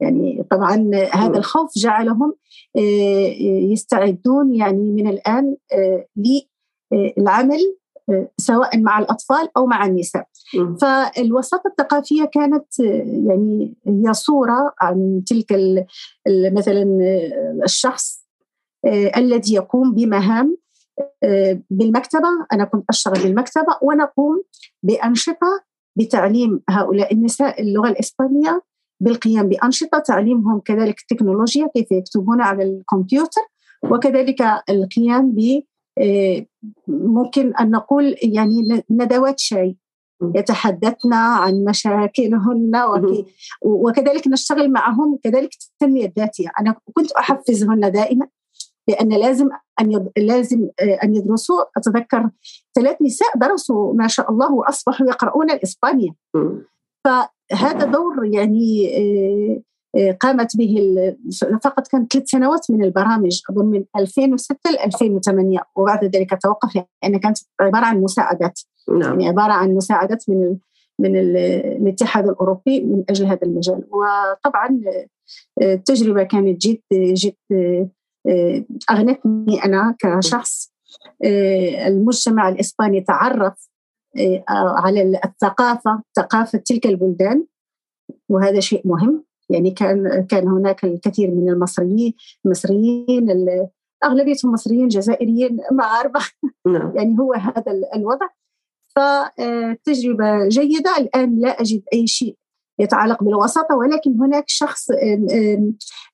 يعني 0.00 0.46
طبعا 0.50 0.90
هذا 1.12 1.38
الخوف 1.38 1.70
جعلهم 1.76 2.34
آه، 2.76 3.34
يستعدون 3.72 4.54
يعني 4.54 4.90
من 4.90 5.08
الآن 5.08 5.56
آه، 5.72 6.06
للعمل 6.92 7.76
آه، 8.10 8.30
سواء 8.38 8.78
مع 8.78 8.98
الأطفال 8.98 9.48
أو 9.56 9.66
مع 9.66 9.86
النساء. 9.86 10.26
فالوساطة 10.80 11.68
الثقافية 11.68 12.24
كانت 12.24 12.80
يعني 13.26 13.74
هي 13.86 14.14
صورة 14.14 14.74
عن 14.80 15.22
تلك 15.26 15.52
مثلا 16.28 16.86
الشخص 17.64 18.26
الذي 19.16 19.54
يقوم 19.54 19.94
بمهام 19.94 20.56
آه، 20.56 20.65
بالمكتبة 21.70 22.28
أنا 22.52 22.64
كنت 22.64 22.84
أشتغل 22.90 23.22
بالمكتبة 23.22 23.78
ونقوم 23.82 24.42
بأنشطة 24.82 25.64
بتعليم 25.98 26.60
هؤلاء 26.70 27.14
النساء 27.14 27.62
اللغة 27.62 27.88
الإسبانية 27.88 28.62
بالقيام 29.00 29.48
بأنشطة 29.48 29.98
تعليمهم 29.98 30.60
كذلك 30.60 31.00
التكنولوجيا 31.00 31.66
كيف 31.74 31.92
يكتبون 31.92 32.40
على 32.40 32.62
الكمبيوتر 32.62 33.40
وكذلك 33.90 34.42
القيام 34.70 35.32
ب 35.34 35.62
آه، 35.98 36.46
ممكن 36.88 37.56
أن 37.56 37.70
نقول 37.70 38.16
يعني 38.22 38.84
ندوات 38.90 39.38
شاي 39.38 39.76
يتحدثن 40.34 41.12
عن 41.12 41.64
مشاكلهن 41.64 42.72
وكذلك 43.62 44.28
نشتغل 44.28 44.72
معهم 44.72 45.18
كذلك 45.22 45.50
التنمية 45.72 46.06
الذاتية. 46.06 46.48
أنا 46.60 46.74
كنت 46.94 47.12
أحفزهن 47.12 47.92
دائما 47.92 48.28
لأن 48.88 49.08
لازم 49.08 49.48
أن 49.80 49.92
يد... 49.92 50.10
لازم 50.16 50.68
آه، 50.80 50.98
أن 51.04 51.14
يدرسوا. 51.14 51.64
أتذكر 51.76 52.30
ثلاث 52.74 53.02
نساء 53.02 53.38
درسوا 53.38 53.94
ما 53.94 54.06
شاء 54.06 54.30
الله 54.30 54.52
وأصبحوا 54.52 55.06
يقرؤون 55.06 55.50
الاسبانيا 55.50 56.14
فهذا 57.04 57.84
دور 57.84 58.24
يعني 58.24 58.96
آه، 58.96 59.62
آه، 59.98 60.12
قامت 60.12 60.56
به 60.56 60.76
فقط 61.62 61.88
كانت 61.88 62.12
ثلاث 62.12 62.28
سنوات 62.28 62.70
من 62.70 62.84
البرامج 62.84 63.40
أظن 63.50 63.66
من 63.66 63.84
2006 63.96 64.70
ل 64.70 64.78
2008 64.78 65.58
وبعد 65.76 66.04
ذلك 66.04 66.38
توقف 66.42 66.76
لأن 66.76 67.16
كانت 67.16 67.38
عبارة 67.60 67.84
عن 67.84 68.02
مساعدات. 68.02 68.60
نعم. 68.88 69.00
يعني 69.02 69.28
عبارة 69.28 69.52
عن 69.52 69.74
مساعدات 69.74 70.24
من 70.28 70.56
من 70.98 71.16
الاتحاد 71.16 72.28
الأوروبي 72.28 72.80
من 72.80 73.04
أجل 73.10 73.26
هذا 73.26 73.40
المجال. 73.42 73.84
وطبعا 73.90 74.80
التجربة 75.62 76.22
كانت 76.22 76.66
جد 76.66 76.80
جد 76.92 77.34
آه، 78.28 78.64
أغنتني 78.90 79.64
أنا 79.64 79.96
كشخص. 79.98 80.72
آه، 81.24 81.88
المجتمع 81.88 82.48
الإسباني 82.48 83.00
تعرف 83.00 83.68
آه، 84.16 84.44
على 84.48 85.20
الثقافة 85.24 86.02
ثقافة 86.16 86.58
تلك 86.58 86.86
البلدان 86.86 87.46
وهذا 88.28 88.60
شيء 88.60 88.82
مهم. 88.84 89.24
يعني 89.50 89.70
كان 89.70 90.26
كان 90.30 90.48
هناك 90.48 90.84
الكثير 90.84 91.30
من 91.30 91.48
المصريين 91.48 92.14
المصريين 92.46 93.28
أغلبيتهم 94.04 94.52
مصريين 94.52 94.88
جزائريين 94.88 95.58
مغاربه 95.72 96.20
نعم. 96.66 96.92
يعني 96.96 97.18
هو 97.18 97.32
هذا 97.32 97.64
الوضع. 97.94 98.28
فتجربه 98.96 100.48
جيدة. 100.48 100.96
الآن 100.98 101.38
لا 101.40 101.48
أجد 101.48 101.82
أي 101.92 102.06
شيء 102.06 102.36
يتعلق 102.78 103.24
بالوساطة 103.24 103.76
ولكن 103.76 104.20
هناك 104.20 104.44
شخص 104.46 104.88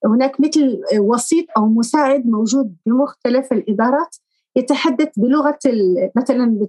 هناك 0.04 0.40
مثل 0.40 0.80
وسيط 0.98 1.46
أو 1.56 1.66
مساعد 1.66 2.26
موجود 2.26 2.76
بمختلف 2.86 3.52
الإدارات 3.52 4.16
يتحدث 4.56 5.08
بلغة 5.16 5.58
مثلا 6.16 6.66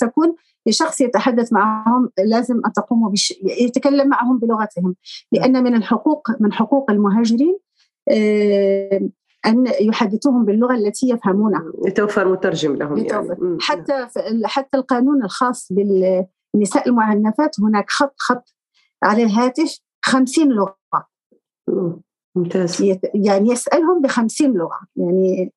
تكون 0.00 0.34
لشخص 0.66 1.00
يتحدث 1.00 1.52
معهم 1.52 2.10
لازم 2.18 2.60
أن 2.66 2.72
تقوموا 2.72 3.10
بش 3.10 3.34
يتكلم 3.60 4.08
معهم 4.08 4.38
بلغتهم 4.38 4.94
لأن 5.32 5.64
من 5.64 5.74
الحقوق 5.74 6.28
من 6.40 6.52
حقوق 6.52 6.90
المهاجرين 6.90 7.58
أن 9.46 9.64
يحدثوهم 9.80 10.44
باللغة 10.44 10.74
التي 10.74 11.08
يفهمونها 11.08 11.64
يتوفر 11.86 12.32
مترجم 12.32 12.76
لهم 12.76 12.96
يتوفر. 12.96 13.36
يعني. 13.42 13.56
حتى 13.60 14.06
حتى 14.44 14.76
القانون 14.76 15.24
الخاص 15.24 15.72
بالنساء 15.72 16.88
المعنفات 16.88 17.60
هناك 17.60 17.90
خط 17.90 18.14
خط 18.18 18.54
على 19.02 19.22
الهاتف 19.22 19.78
50 20.02 20.48
لغة. 20.48 20.76
ممتاز. 22.36 22.82
يعني 23.14 23.50
يسألهم 23.50 24.02
ب 24.02 24.06
50 24.06 24.52
لغة. 24.52 24.80
يعني 24.96 25.52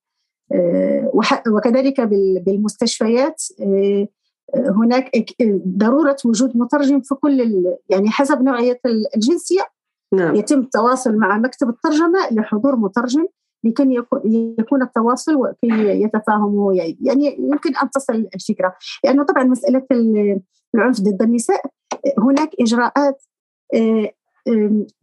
آه، 0.51 1.11
وكذلك 1.47 2.01
بالمستشفيات 2.45 3.43
آه، 3.61 4.07
هناك 4.55 5.11
ضرورة 5.67 6.17
وجود 6.25 6.57
مترجم 6.57 7.01
في 7.01 7.15
كل 7.15 7.65
يعني 7.89 8.09
حسب 8.09 8.41
نوعية 8.41 8.79
الجنسية. 9.15 9.67
نعم. 10.13 10.35
يتم 10.35 10.59
التواصل 10.59 11.15
مع 11.15 11.37
مكتب 11.37 11.69
الترجمة 11.69 12.29
لحضور 12.31 12.75
مترجم 12.75 13.25
لكي 13.63 14.03
يكون 14.59 14.81
التواصل 14.81 15.35
وكي 15.35 16.01
يتفاهموا 16.01 16.73
يعني 16.73 17.37
يمكن 17.39 17.75
أن 17.75 17.89
تصل 17.89 18.27
الفكرة. 18.35 18.75
لأنه 19.03 19.23
طبعا 19.23 19.43
مسألة 19.43 19.85
العنف 20.75 21.01
ضد 21.01 21.21
النساء 21.21 21.61
هناك 22.17 22.49
إجراءات 22.59 23.23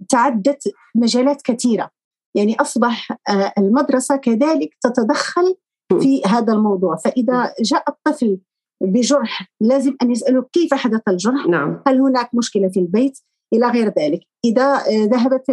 تعدت 0.09 0.63
مجالات 0.95 1.43
كثيرة. 1.43 1.91
يعني 2.35 2.57
أصبح 2.61 3.13
آه، 3.29 3.53
المدرسة 3.59 4.17
كذلك 4.17 4.77
تتدخل 4.81 5.57
في 6.01 6.23
هذا 6.27 6.53
الموضوع. 6.53 6.97
فإذا 6.97 7.55
جاء 7.61 7.85
الطفل 7.89 8.39
بجرح 8.83 9.51
لازم 9.61 9.97
أن 10.03 10.11
يسأله 10.11 10.43
كيف 10.53 10.75
حدث 10.75 11.01
الجرح؟ 11.09 11.47
نعم. 11.47 11.83
هل 11.87 12.01
هناك 12.01 12.31
مشكلة 12.35 12.69
في 12.69 12.81
البيت؟ 12.81 13.19
إلى 13.53 13.67
غير 13.67 13.93
ذلك. 13.99 14.21
إذا 14.45 14.75
آه، 14.75 15.05
ذهبت 15.05 15.45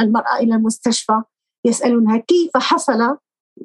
المرأة 0.00 0.36
إلى 0.40 0.54
المستشفى 0.54 1.22
يسألونها 1.64 2.16
كيف 2.16 2.50
حصل 2.56 3.00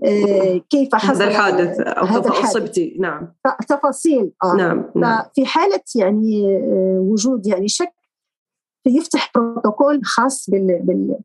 آه، 0.06 0.62
كيف 0.70 0.96
حصل 0.96 1.24
هذا 1.24 1.28
الحادث 1.28 1.80
أو 1.80 2.06
أصبتي. 2.43 2.98
نعم. 3.00 3.34
تفاصيل 3.70 4.32
آه. 4.43 4.56
نعم, 4.56 4.86
نعم. 4.96 5.24
ففي 5.24 5.46
حالة 5.46 5.84
يعني 5.96 6.43
وجود 7.00 7.48
يعني 7.48 7.67
شك 7.67 7.97
يفتح 8.89 9.32
بروتوكول 9.36 10.02
خاص 10.04 10.50
بال, 10.50 10.80
بال 10.84 11.17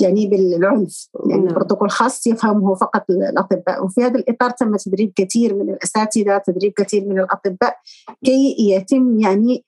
يعني 0.00 0.26
بالعنف 0.26 1.08
يعني 1.30 1.42
نعم. 1.42 1.54
بروتوكول 1.54 1.90
خاص 1.90 2.26
يفهمه 2.26 2.74
فقط 2.74 3.10
الأطباء 3.10 3.84
وفي 3.84 4.00
هذا 4.00 4.18
الإطار 4.18 4.50
تم 4.50 4.76
تدريب 4.76 5.12
كثير 5.16 5.54
من 5.54 5.70
الأساتذة 5.70 6.38
تدريب 6.38 6.72
كثير 6.72 7.04
من 7.04 7.20
الأطباء 7.20 7.76
كي 8.24 8.56
يتم 8.58 9.18
يعني 9.18 9.64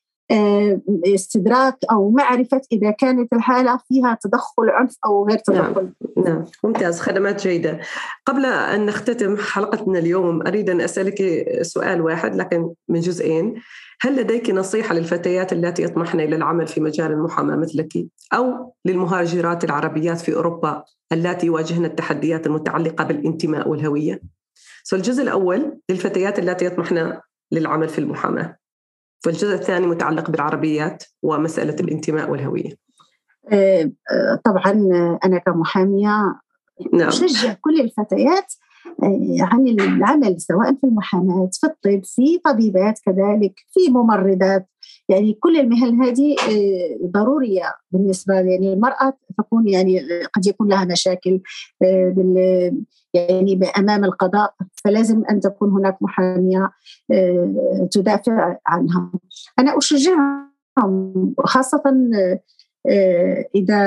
استدراك 1.07 1.77
أو 1.91 2.11
معرفة 2.11 2.61
إذا 2.73 2.91
كانت 2.91 3.33
الحالة 3.33 3.79
فيها 3.89 4.19
تدخل 4.23 4.71
عنف 4.71 4.97
أو 5.07 5.29
غير 5.29 5.41
نعم، 5.51 5.73
تدخل. 5.73 5.93
نعم, 6.17 6.27
نعم. 6.27 6.45
ممتاز 6.65 7.01
خدمات 7.01 7.43
جيدة. 7.43 7.81
قبل 8.27 8.47
أن 8.47 8.87
نختتم 8.87 9.37
حلقتنا 9.37 9.99
اليوم 9.99 10.47
أريد 10.47 10.71
أن 10.71 10.81
أسألك 10.81 11.47
سؤال 11.63 12.01
واحد 12.01 12.37
لكن 12.37 12.71
من 12.89 13.01
جزئين. 13.01 13.55
هل 14.03 14.21
لديك 14.21 14.51
نصيحة 14.51 14.95
للفتيات 14.95 15.53
اللاتي 15.53 15.83
يطمحن 15.83 16.21
إلى 16.21 16.37
العمل 16.37 16.67
في 16.67 16.81
مجال 16.81 17.13
المحاماة 17.13 17.57
مثلك 17.57 17.93
أو 18.35 18.75
للمهاجرات 18.85 19.65
العربيات 19.65 20.21
في 20.21 20.35
أوروبا 20.35 20.85
اللاتي 21.13 21.47
يواجهن 21.47 21.85
التحديات 21.85 22.47
المتعلقة 22.47 23.05
بالانتماء 23.05 23.69
والهوية؟ 23.69 24.21
فالجزء 24.85 25.23
الأول 25.23 25.79
للفتيات 25.91 26.39
اللاتي 26.39 26.65
يطمحن 26.65 27.13
للعمل 27.53 27.89
في 27.89 27.99
المحاماة. 27.99 28.60
والجزء 29.27 29.55
الثاني 29.55 29.87
متعلق 29.87 30.31
بالعربيات 30.31 31.05
ومسألة 31.23 31.75
الانتماء 31.81 32.31
والهوية 32.31 32.71
آه، 33.53 33.91
طبعا 34.45 34.73
أنا 35.25 35.39
كمحامية 35.39 36.41
نعم. 36.93 37.09
أشجع 37.09 37.57
كل 37.61 37.81
الفتيات 37.81 38.55
آه، 39.03 39.37
عن 39.41 39.69
العمل 39.69 40.41
سواء 40.41 40.75
في 40.75 40.85
المحاماة 40.85 41.51
في 41.53 41.67
الطب 41.67 42.05
في 42.05 42.39
طبيبات 42.39 42.99
كذلك 43.05 43.55
في 43.71 43.91
ممرضات 43.91 44.67
يعني 45.11 45.33
كل 45.33 45.61
المهن 45.61 46.03
هذه 46.03 46.37
ضرورية 47.05 47.75
بالنسبة 47.91 48.35
يعني 48.35 48.73
المرأة 48.73 49.13
تكون 49.39 49.69
يعني 49.69 50.01
قد 50.25 50.47
يكون 50.47 50.69
لها 50.69 50.85
مشاكل 50.85 51.41
يعني 53.15 53.61
أمام 53.79 54.05
القضاء 54.05 54.55
فلازم 54.85 55.23
أن 55.31 55.41
تكون 55.41 55.71
هناك 55.71 56.03
محامية 56.03 56.71
آه، 57.13 57.89
تدافع 57.91 58.57
عنها. 58.67 59.13
أنا 59.59 59.79
أشجعهم 59.79 61.35
خاصة 61.39 61.83
آه، 62.91 63.45
إذا 63.55 63.81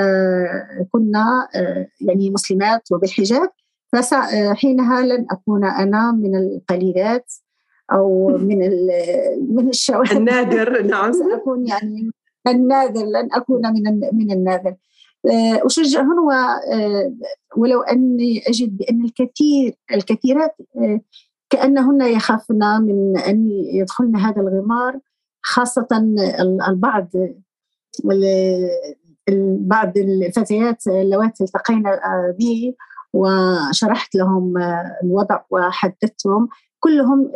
كنا 0.92 1.48
آه، 1.54 1.86
يعني 2.00 2.30
مسلمات 2.30 2.92
وبالحجاب 2.92 3.50
فحينها 3.92 5.02
لن 5.02 5.26
أكون 5.30 5.64
أنا 5.64 6.12
من 6.12 6.36
القليلات 6.36 7.32
أو 7.92 8.28
من 8.48 8.58
من 9.50 9.68
الشواذ 9.68 10.16
النادر 10.16 10.82
نعم. 10.82 11.12
ساكون 11.30 11.66
يعني 11.66 12.10
النادر 12.48 13.04
لن 13.04 13.28
أكون 13.32 13.72
من 13.72 14.00
من 14.12 14.32
النادر. 14.32 14.74
آه، 15.26 15.66
أشجعهن 15.66 16.18
آه، 16.72 17.14
ولو 17.56 17.80
أني 17.82 18.42
أجد 18.48 18.76
بأن 18.76 19.04
الكثير 19.04 19.76
الكثيرات 19.94 20.56
آه، 20.76 21.00
كأنهن 21.50 22.02
يخافن 22.02 22.82
من 22.82 23.18
أن 23.18 23.48
يدخلن 23.50 24.16
هذا 24.16 24.40
الغمار 24.42 25.00
خاصة 25.42 25.88
البعض 26.68 27.08
بعض 29.58 29.98
الفتيات 29.98 30.86
اللواتي 30.86 31.44
التقينا 31.44 32.00
بي 32.38 32.76
وشرحت 33.12 34.14
لهم 34.14 34.54
الوضع 35.02 35.40
وحدثتهم. 35.50 36.48
كلهم 36.84 37.32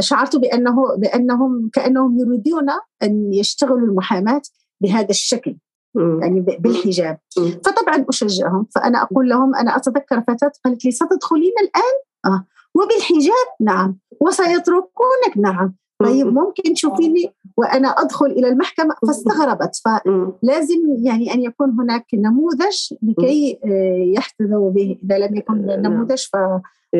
شعرت 0.00 0.36
بانه 0.36 0.96
بأنهم 0.96 1.70
كأنهم 1.72 2.18
يريدون 2.18 2.66
أن 3.02 3.32
يشتغلوا 3.32 3.88
المحاماة 3.88 4.42
بهذا 4.80 5.10
الشكل 5.10 5.56
يعني 5.94 6.40
بالحجاب. 6.40 7.18
فطبعا 7.64 8.04
أشجعهم 8.08 8.66
فأنا 8.74 9.02
أقول 9.02 9.28
لهم 9.28 9.54
أنا 9.54 9.76
أتذكر 9.76 10.20
فتاة 10.20 10.52
قالت 10.64 10.84
لي 10.84 10.90
ستدخلين 10.90 11.52
الآن؟ 11.62 11.96
آه. 12.24 12.46
وبالحجاب؟ 12.74 13.48
نعم. 13.60 13.98
وسيتركونك؟ 14.20 15.36
نعم. 15.36 15.74
طيب 16.04 16.26
ممكن 16.26 16.74
تشوفيني 16.74 17.34
وأنا 17.56 17.88
أدخل 17.88 18.26
إلى 18.26 18.48
المحكمة؟ 18.48 18.94
فاستغربت. 19.06 19.80
فلازم 19.84 20.96
يعني 21.02 21.34
أن 21.34 21.42
يكون 21.42 21.70
هناك 21.70 22.06
نموذج 22.14 22.76
لكي 23.02 23.60
آه، 23.64 24.18
يحتذوا 24.18 24.70
به. 24.70 24.98
إذا 25.04 25.18
لم 25.18 25.36
يكن 25.36 25.66
نعم. 25.66 25.80
نموذج 25.80 26.24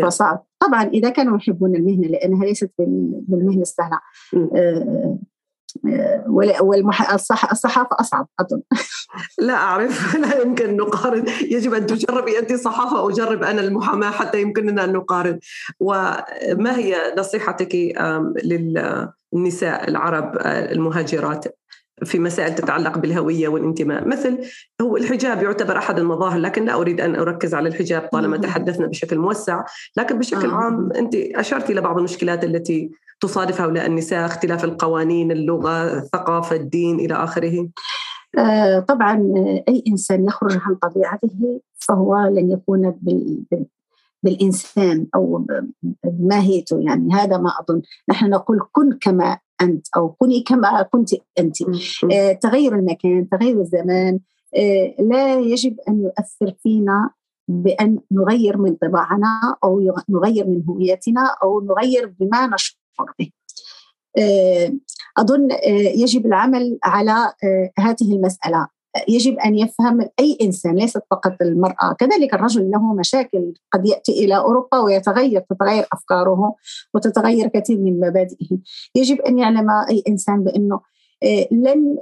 فصعب. 0.03 0.45
طبعا 0.66 0.83
إذا 0.85 1.11
كانوا 1.11 1.37
يحبون 1.37 1.77
المهنة 1.77 2.09
لأنها 2.09 2.44
ليست 2.44 2.70
بالمهنة 2.79 3.62
السهلة. 3.62 4.01
والصحافة 6.29 7.96
أصعب 8.01 8.29
أظن. 8.40 8.62
لا 9.48 9.55
أعرف 9.55 10.14
لا 10.22 10.40
يمكن 10.42 10.77
نقارن. 10.77 11.25
يجب 11.42 11.75
أن 11.75 11.87
تجربي 11.87 12.38
أنت 12.38 12.53
صحافة 12.53 13.03
وأجرب 13.03 13.42
أنا 13.42 13.61
المحاماة 13.61 14.11
حتى 14.11 14.40
يمكننا 14.40 14.85
أن 14.85 14.92
نقارن. 14.92 15.38
وما 15.81 16.79
هي 16.79 16.96
نصيحتك 17.18 17.75
للنساء 18.44 19.88
العرب 19.88 20.33
المهاجرات؟ 20.46 21.44
في 22.05 22.19
مسائل 22.19 22.55
تتعلق 22.55 22.99
بالهوية 22.99 23.49
والانتماء. 23.49 24.09
مثل 24.09 24.38
هو 24.83 24.97
الحجاب 24.97 25.43
يعتبر 25.43 25.79
أحد 25.79 25.99
المظاهر 25.99 26.38
لكن 26.38 26.65
لا 26.65 26.75
أريد 26.75 27.01
أن 27.01 27.17
أركز 27.17 27.55
على 27.55 27.69
الحجاب 27.69 28.09
طالما 28.12 28.37
تحدثنا 28.37 28.87
بشكل 28.87 29.19
موسع. 29.19 29.65
لكن 29.97 30.19
بشكل 30.19 30.51
آه. 30.51 30.55
عام 30.55 30.93
أنت 30.93 31.15
أشرت 31.15 31.71
إلى 31.71 31.81
بعض 31.81 31.99
المشكلات 31.99 32.45
التي 32.45 32.91
تصادف 33.21 33.61
هؤلاء 33.61 33.87
النساء 33.87 34.27
اختلاف 34.27 34.65
القوانين 34.65 35.33
اللغة 35.33 35.99
الثقافة 35.99 36.57
الدين 36.57 37.01
إلى 37.01 37.15
آخره. 37.15 37.69
آه 38.38 38.79
طبعا 38.81 39.35
أي 39.69 39.85
إنسان 39.88 40.25
يخرج 40.25 40.59
عن 40.61 40.75
طبيعته 40.75 41.61
فهو 41.79 42.17
لن 42.17 42.51
يكون 42.51 42.95
بال 43.03 43.38
بالإنسان 44.23 45.07
أو 45.15 45.47
بماهيته. 46.05 46.81
يعني 46.81 47.15
هذا 47.15 47.38
ما 47.38 47.51
أظن. 47.61 47.83
نحن 48.09 48.31
نقول 48.31 48.61
كن 48.73 48.99
كما 49.01 49.38
أنت 49.62 49.87
أو 49.96 50.09
كوني 50.09 50.40
كما 50.40 50.83
كنت 50.83 51.11
أنت. 51.38 51.57
آه 52.12 52.33
تغير 52.33 52.75
المكان 52.75 53.29
تغير 53.29 53.61
الزمان 53.61 54.20
آه 54.57 54.94
لا 54.98 55.40
يجب 55.40 55.77
أن 55.88 56.03
يؤثر 56.03 56.55
فينا 56.62 57.11
بأن 57.48 57.98
نغير 58.12 58.59
من 58.59 58.75
طباعنا 58.75 59.57
أو 59.64 59.94
نغير 60.09 60.46
من 60.46 60.62
هويتنا 60.68 61.37
أو 61.42 61.61
نغير 61.61 62.14
بما 62.20 62.46
نشعر 62.46 63.12
به. 63.18 63.31
آه، 64.18 64.72
أظن 65.18 65.53
آه، 65.53 65.92
يجب 65.96 66.27
العمل 66.27 66.79
على 66.85 67.33
هذه 67.79 68.12
المسألة. 68.14 68.68
يجب 69.09 69.38
أن 69.38 69.55
يفهم 69.55 70.09
أي 70.20 70.38
إنسان 70.42 70.74
ليست 70.74 71.02
فقط 71.11 71.37
المرأة. 71.42 71.92
كذلك 71.98 72.35
الرجل 72.35 72.70
له 72.70 72.94
مشاكل 72.94 73.55
قد 73.72 73.87
يأتي 73.87 74.24
إلى 74.24 74.37
أوروبا 74.37 74.78
ويتغير 74.78 75.40
تتغير 75.40 75.87
أفكاره 75.92 76.55
وتتغير 76.94 77.48
كثير 77.48 77.78
من 77.78 78.00
مبادئه. 78.00 78.59
يجب 78.94 79.20
أن 79.20 79.38
يعلم 79.38 79.70
أي 79.70 80.02
إنسان 80.09 80.44
بأنه 80.44 80.81
لن 81.52 81.96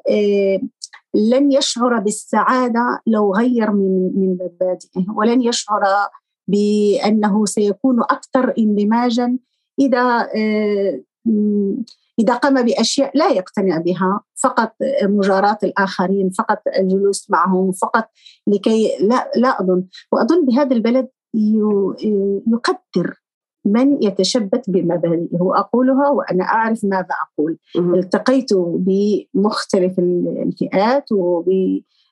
لن 1.15 1.53
يشعر 1.53 1.99
بالسعادة 1.99 3.01
لو 3.07 3.35
غير 3.35 3.71
من 3.71 4.11
من 4.15 4.33
مبادئه 4.33 5.05
ولن 5.17 5.43
يشعر 5.43 5.83
بأنه 6.49 7.45
سيكون 7.45 8.01
أكثر 8.01 8.55
اندماجا 8.59 9.39
إذا 9.79 10.29
آه، 10.37 11.01
إذا 12.21 12.35
قام 12.35 12.63
بأشياء 12.63 13.11
لا 13.15 13.29
يقتنع 13.29 13.79
بها 13.79 14.21
فقط 14.43 14.73
مجاراة 15.03 15.59
الآخرين 15.63 16.31
فقط 16.31 16.59
الجلوس 16.79 17.31
معهم 17.31 17.73
فقط 17.73 18.09
لكي 18.47 18.89
لا 19.01 19.31
لا 19.37 19.61
أظن. 19.61 19.85
وأظن 20.13 20.47
بهذا 20.47 20.75
البلد 20.77 21.09
يقدر 22.47 23.21
من 23.65 24.03
يتشبث 24.03 24.71
بمبادئه. 24.71 25.43
وأقولها 25.43 26.09
وأنا 26.09 26.45
أعرف 26.45 26.85
ماذا 26.85 27.15
أقول. 27.23 27.59
التقيت 27.77 28.49
بمختلف 28.55 29.99
الفئات 29.99 31.13
وب 31.13 31.49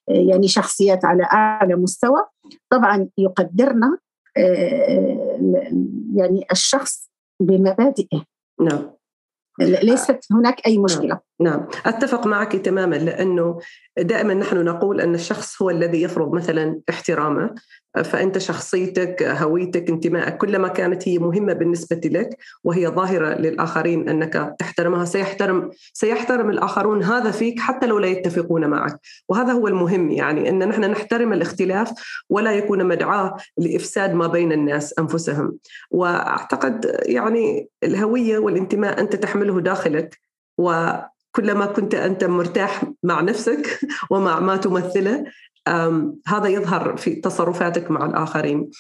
يعني 0.09 0.49
شخصيات 0.49 1.05
على 1.05 1.23
أعلى 1.23 1.77
مستوى. 1.77 2.21
طبعا 2.71 3.09
يقدرنا 3.19 3.99
آه، 4.37 5.39
يعني 6.15 6.47
الشخص 6.53 7.11
بمبادئه. 7.41 8.25
نعم. 8.61 8.98
ليست 9.59 10.21
هناك 10.33 10.67
أي 10.67 10.79
مشكلة. 10.79 11.21
نعم 11.41 11.67
أتفق 11.87 12.27
معك 12.27 12.53
تماما 12.57 12.97
لأنه 12.97 13.59
دائما 13.99 14.35
نحن 14.35 14.65
نقول 14.65 15.01
أن 15.01 15.15
الشخص 15.15 15.63
هو 15.63 15.71
الذي 15.71 16.03
يفرض 16.03 16.35
مثلا 16.35 16.81
احترامه. 16.91 17.55
فأنت 18.05 18.39
شخصيتك 18.39 19.23
هويتك 19.23 19.91
انتمائك 19.91 20.37
كلما 20.37 20.69
كانت 20.69 21.09
هي 21.09 21.19
مهمة 21.19 21.53
بالنسبة 21.53 22.01
لك 22.05 22.29
وهي 22.65 22.89
ظاهرة 22.89 23.35
للآخرين 23.35 24.09
أنك 24.09 24.55
تحترمها 24.59 25.05
سيحترم 25.05 25.71
سيحترم 25.93 26.51
الآخرون 26.51 27.03
هذا 27.03 27.31
فيك 27.31 27.61
حتى 27.61 27.87
لو 27.87 27.99
لا 27.99 28.07
يتفقون 28.07 28.67
معك. 28.67 29.01
وهذا 29.29 29.53
هو 29.53 29.69
المهم 29.69 30.11
يعني 30.11 30.49
أن 30.49 30.69
نحن 30.69 30.85
نحترم 30.85 31.33
الاختلاف 31.33 31.93
ولا 32.31 32.53
يكون 32.53 32.85
مدعاة 32.85 33.37
لإفساد 33.59 34.15
ما 34.15 34.27
بين 34.27 34.53
الناس 34.53 34.99
أنفسهم. 34.99 35.57
وأعتقد 35.91 37.01
يعني 37.03 37.69
الهوية 37.85 38.39
والانتماء 38.39 39.01
أنت 39.01 39.17
تحمله 39.17 39.61
داخلك 39.61 40.19
و 40.59 40.93
كلما 41.39 41.67
كنت 41.67 41.95
أنت 41.95 42.25
مرتاح 42.25 42.85
مع 43.03 43.21
نفسك 43.21 43.81
ومع 44.11 44.41
ما 44.41 44.57
تمثله 44.57 45.25
هذا 46.27 46.49
يظهر 46.49 46.97
في 46.97 47.15
تصرفاتك 47.15 47.91
مع 47.91 48.07
الآخرين. 48.07 48.71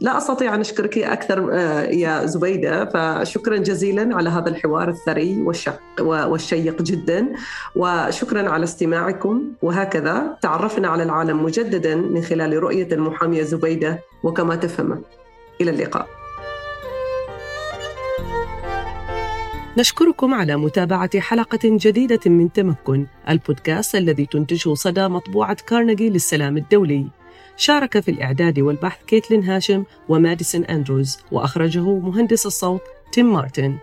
لا 0.00 0.18
أستطيع 0.18 0.54
أن 0.54 0.60
أشكرك 0.60 0.98
أكثر 0.98 1.48
آه، 1.52 1.82
يا 1.82 2.26
زبيدة 2.26 2.84
فشكرا 2.84 3.56
جزيلا 3.56 4.16
على 4.16 4.30
هذا 4.30 4.48
الحوار 4.48 4.88
الثري 4.88 5.42
والشق 5.42 5.80
والشيق 6.00 6.82
جدا 6.82 7.28
وشكرا 7.76 8.50
على 8.50 8.64
استماعكم. 8.64 9.52
وهكذا 9.62 10.36
تعرفنا 10.42 10.88
على 10.88 11.02
العالم 11.02 11.44
مجددا 11.44 11.94
من 11.94 12.22
خلال 12.22 12.62
رؤية 12.62 12.88
المحامية 12.92 13.42
زبيدة 13.42 13.98
وكما 14.22 14.56
تفهم 14.56 15.02
إلى 15.60 15.70
اللقاء. 15.70 16.17
نشكركم 19.78 20.34
على 20.34 20.56
متابعة 20.56 21.20
حلقة 21.20 21.58
جديدة 21.64 22.20
من 22.26 22.52
تمكن 22.52 23.06
البودكاست 23.28 23.94
الذي 23.94 24.26
تنتجه 24.26 24.74
صدى 24.74 25.08
مطبوعة 25.08 25.56
كارنيجي 25.66 26.10
للسلام 26.10 26.56
الدولي. 26.56 27.06
شارك 27.56 28.00
في 28.00 28.10
الإعداد 28.10 28.60
والبحث 28.60 29.04
كيتلين 29.06 29.44
هاشم 29.44 29.84
وماديسون 30.08 30.64
أندروز 30.64 31.18
وأخرجه 31.32 31.98
مهندس 31.98 32.46
الصوت 32.46 32.80
تيم 33.12 33.32
مارتن. 33.32 33.78